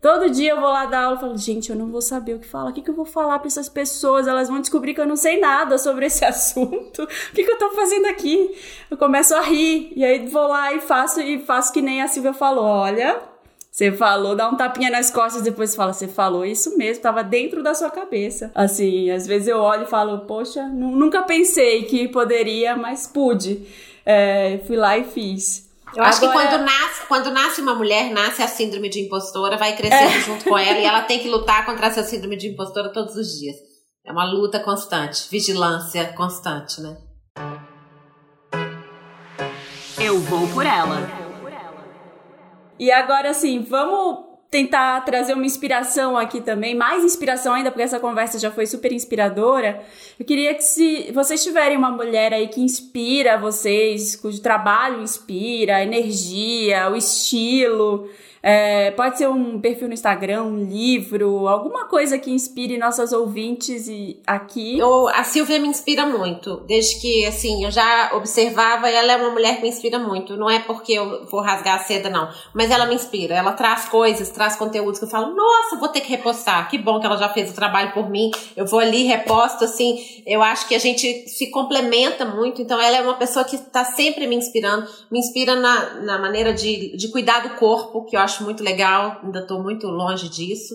[0.03, 2.40] Todo dia eu vou lá dar aula e falo, gente, eu não vou saber o
[2.40, 2.70] que falar.
[2.70, 4.26] O que, que eu vou falar para essas pessoas?
[4.26, 7.05] Elas vão descobrir que eu não sei nada sobre esse assunto.
[7.05, 8.53] O que, que eu tô fazendo aqui?
[8.90, 9.92] Eu começo a rir.
[9.94, 12.64] E aí vou lá e faço, e faço que nem a Silvia falou.
[12.64, 13.22] Olha,
[13.70, 17.62] você falou, dá um tapinha nas costas, depois fala, você falou isso mesmo, tava dentro
[17.62, 18.50] da sua cabeça.
[18.57, 23.64] Assim, às vezes eu olho e falo, poxa, nunca pensei que poderia, mas pude.
[24.05, 25.71] É, fui lá e fiz.
[25.95, 26.49] Eu acho Agora...
[26.49, 30.20] que quando nasce, quando nasce uma mulher, nasce a síndrome de impostora, vai crescendo é.
[30.20, 33.38] junto com ela e ela tem que lutar contra essa síndrome de impostora todos os
[33.38, 33.57] dias.
[34.05, 36.97] É uma luta constante, vigilância constante, né?
[40.01, 41.09] Eu vou por ela.
[42.78, 47.98] E agora, assim, vamos tentar trazer uma inspiração aqui também, mais inspiração ainda, porque essa
[47.98, 49.82] conversa já foi super inspiradora.
[50.20, 55.76] Eu queria que se vocês tiverem uma mulher aí que inspira vocês, cujo trabalho inspira,
[55.76, 58.11] a energia, o estilo,
[58.43, 63.86] é, pode ser um perfil no Instagram, um livro, alguma coisa que inspire nossas ouvintes
[63.86, 64.78] e aqui.
[64.78, 68.90] Eu, a Silvia me inspira muito, desde que assim eu já observava.
[68.90, 70.36] Ela é uma mulher que me inspira muito.
[70.36, 73.36] Não é porque eu vou rasgar a seda não, mas ela me inspira.
[73.36, 76.68] Ela traz coisas, traz conteúdos que eu falo, nossa, vou ter que repostar.
[76.68, 78.32] Que bom que ela já fez o trabalho por mim.
[78.57, 80.22] Eu vou ali reposto assim.
[80.26, 82.61] Eu acho que a gente se complementa muito.
[82.61, 86.53] Então ela é uma pessoa que está sempre me inspirando, me inspira na, na maneira
[86.53, 90.28] de, de cuidar do corpo, que eu acho acho muito legal, ainda estou muito longe
[90.28, 90.74] disso.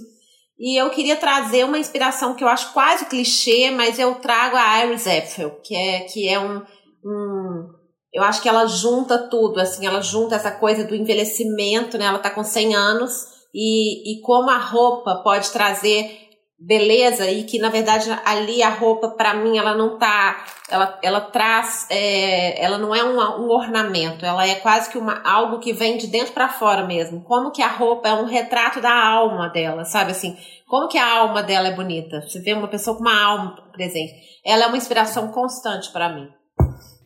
[0.59, 4.85] E eu queria trazer uma inspiração que eu acho quase clichê, mas eu trago a
[4.85, 6.61] Iris Apfel, que é, que é um,
[7.05, 7.67] um
[8.13, 12.05] eu acho que ela junta tudo, assim, ela junta essa coisa do envelhecimento, né?
[12.05, 16.26] Ela tá com 100 anos e, e como a roupa pode trazer
[16.59, 21.21] beleza e que na verdade ali a roupa para mim ela não tá ela, ela
[21.21, 25.97] traz é, ela não é um, ornamento ela é quase que uma algo que vem
[25.97, 27.21] de dentro para fora mesmo.
[27.21, 30.35] Como que a roupa é um retrato da alma dela sabe assim?
[30.67, 32.21] Como que a alma dela é bonita?
[32.21, 36.27] Você vê uma pessoa com uma alma presente ela é uma inspiração constante para mim.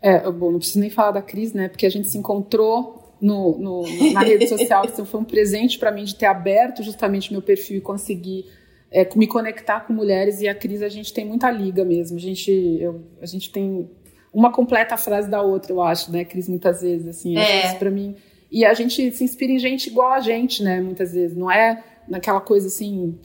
[0.01, 3.57] É bom não preciso nem falar da Cris né porque a gente se encontrou no,
[3.59, 7.41] no na rede social que foi um presente para mim de ter aberto justamente meu
[7.41, 8.45] perfil e conseguir
[8.91, 12.17] é, me conectar com mulheres e a Cris a gente tem muita liga mesmo.
[12.17, 13.89] A gente, eu, a gente tem
[14.33, 17.73] uma completa frase da outra, eu acho, né, Cris, muitas vezes, assim, é.
[17.75, 18.15] para mim.
[18.51, 21.37] E a gente se inspira em gente igual a gente, né, muitas vezes.
[21.37, 23.17] Não é naquela coisa assim,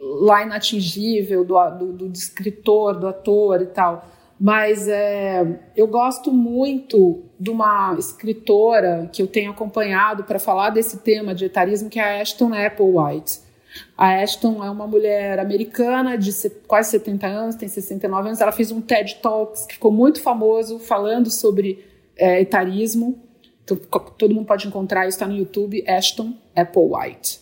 [0.00, 4.08] lá inatingível do, do, do escritor, do ator e tal.
[4.40, 10.98] Mas é, eu gosto muito de uma escritora que eu tenho acompanhado para falar desse
[11.00, 13.49] tema de etarismo, que é a Ashton Applewhite.
[13.96, 16.32] A Ashton é uma mulher americana de
[16.66, 18.40] quase 70 anos, tem 69 anos.
[18.40, 21.84] Ela fez um TED Talks que ficou muito famoso falando sobre
[22.16, 23.22] é, etarismo.
[23.64, 23.76] Então,
[24.18, 27.40] todo mundo pode encontrar isso, está no YouTube, Ashton Applewhite.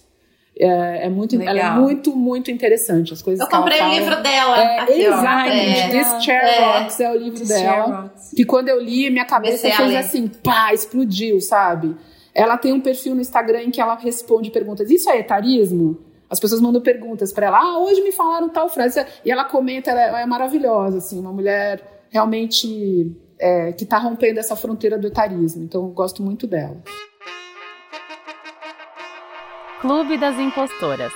[0.60, 3.12] É, é muito, ela é muito, muito interessante.
[3.12, 4.60] As coisas Eu comprei o livro dela.
[4.60, 5.80] É, aqui, exatamente.
[5.80, 5.88] É.
[5.90, 6.80] This Chair é.
[6.80, 8.12] Rocks é o livro This dela.
[8.34, 11.94] Que quando eu li, minha cabeça fez assim, pá, explodiu, sabe?
[12.34, 14.90] Ela tem um perfil no Instagram em que ela responde perguntas.
[14.90, 16.07] Isso é etarismo?
[16.30, 17.58] As pessoas mandam perguntas para ela.
[17.58, 19.04] Ah, hoje me falaram tal frase.
[19.24, 24.54] E ela comenta, ela é, maravilhosa, assim, uma mulher realmente é, que está rompendo essa
[24.54, 25.64] fronteira do etarismo.
[25.64, 26.76] Então, eu gosto muito dela.
[29.80, 31.12] Clube das Impostoras.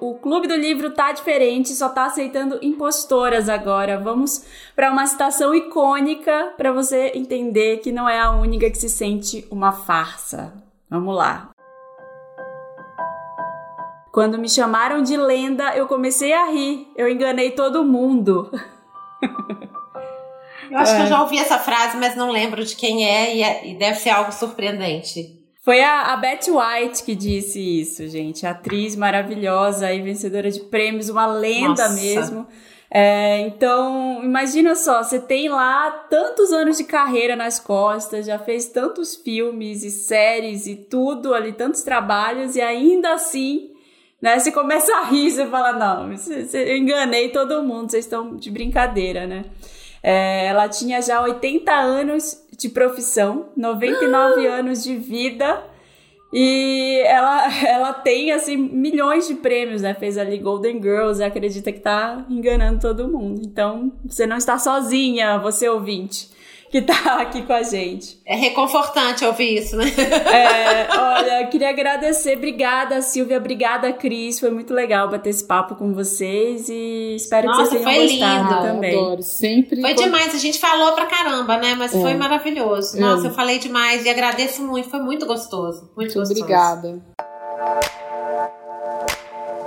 [0.00, 4.00] O Clube do Livro tá diferente, só tá aceitando impostoras agora.
[4.00, 8.88] Vamos para uma citação icônica para você entender que não é a única que se
[8.88, 10.52] sente uma farsa.
[10.90, 11.51] Vamos lá.
[14.12, 16.86] Quando me chamaram de lenda, eu comecei a rir.
[16.94, 18.50] Eu enganei todo mundo.
[20.70, 20.96] Eu acho é.
[20.96, 23.74] que eu já ouvi essa frase, mas não lembro de quem é e, é, e
[23.74, 25.38] deve ser algo surpreendente.
[25.62, 28.46] Foi a, a Betty White que disse isso, gente.
[28.46, 31.94] Atriz maravilhosa e vencedora de prêmios, uma lenda Nossa.
[31.94, 32.46] mesmo.
[32.90, 38.66] É, então, imagina só, você tem lá tantos anos de carreira nas costas, já fez
[38.66, 43.71] tantos filmes e séries e tudo ali, tantos trabalhos, e ainda assim,
[44.22, 46.12] né, você começa a rir, você fala, não,
[46.54, 49.44] eu enganei todo mundo, vocês estão de brincadeira, né?
[50.00, 54.54] É, ela tinha já 80 anos de profissão, 99 ah!
[54.54, 55.64] anos de vida.
[56.32, 59.92] E ela, ela tem, assim, milhões de prêmios, né?
[59.92, 63.42] Fez ali Golden Girls e acredita que tá enganando todo mundo.
[63.44, 66.31] Então, você não está sozinha, você ouvinte
[66.72, 68.18] que tá aqui com a gente.
[68.24, 69.84] É reconfortante ouvir isso, né?
[70.32, 72.38] É, olha, queria agradecer.
[72.38, 73.36] Obrigada, Silvia.
[73.36, 74.40] Obrigada, Cris.
[74.40, 78.54] Foi muito legal bater esse papo com vocês e espero Nossa, que vocês tenham gostado
[78.54, 78.62] lindo.
[78.62, 78.98] também.
[78.98, 79.22] Adoro.
[79.22, 79.82] Sempre.
[79.82, 80.34] Foi demais.
[80.34, 81.74] A gente falou pra caramba, né?
[81.74, 82.00] Mas é.
[82.00, 82.98] foi maravilhoso.
[82.98, 83.30] Nossa, é.
[83.30, 84.88] eu falei demais e agradeço muito.
[84.88, 85.90] Foi muito gostoso.
[85.94, 86.40] Muito, muito gostoso.
[86.40, 87.02] Obrigada.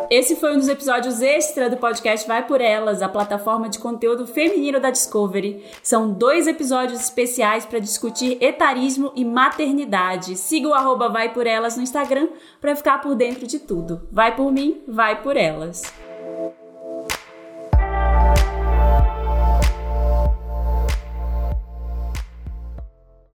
[0.10, 4.28] Esse foi um dos episódios extra do podcast Vai Por Elas, a plataforma de conteúdo
[4.28, 5.64] feminino da Discovery.
[5.82, 10.36] São dois episódios especiais para discutir etarismo e maternidade.
[10.36, 12.30] Siga o arroba Vai Por Elas no Instagram
[12.62, 14.08] para ficar por dentro de tudo.
[14.12, 15.82] Vai por mim, vai por elas.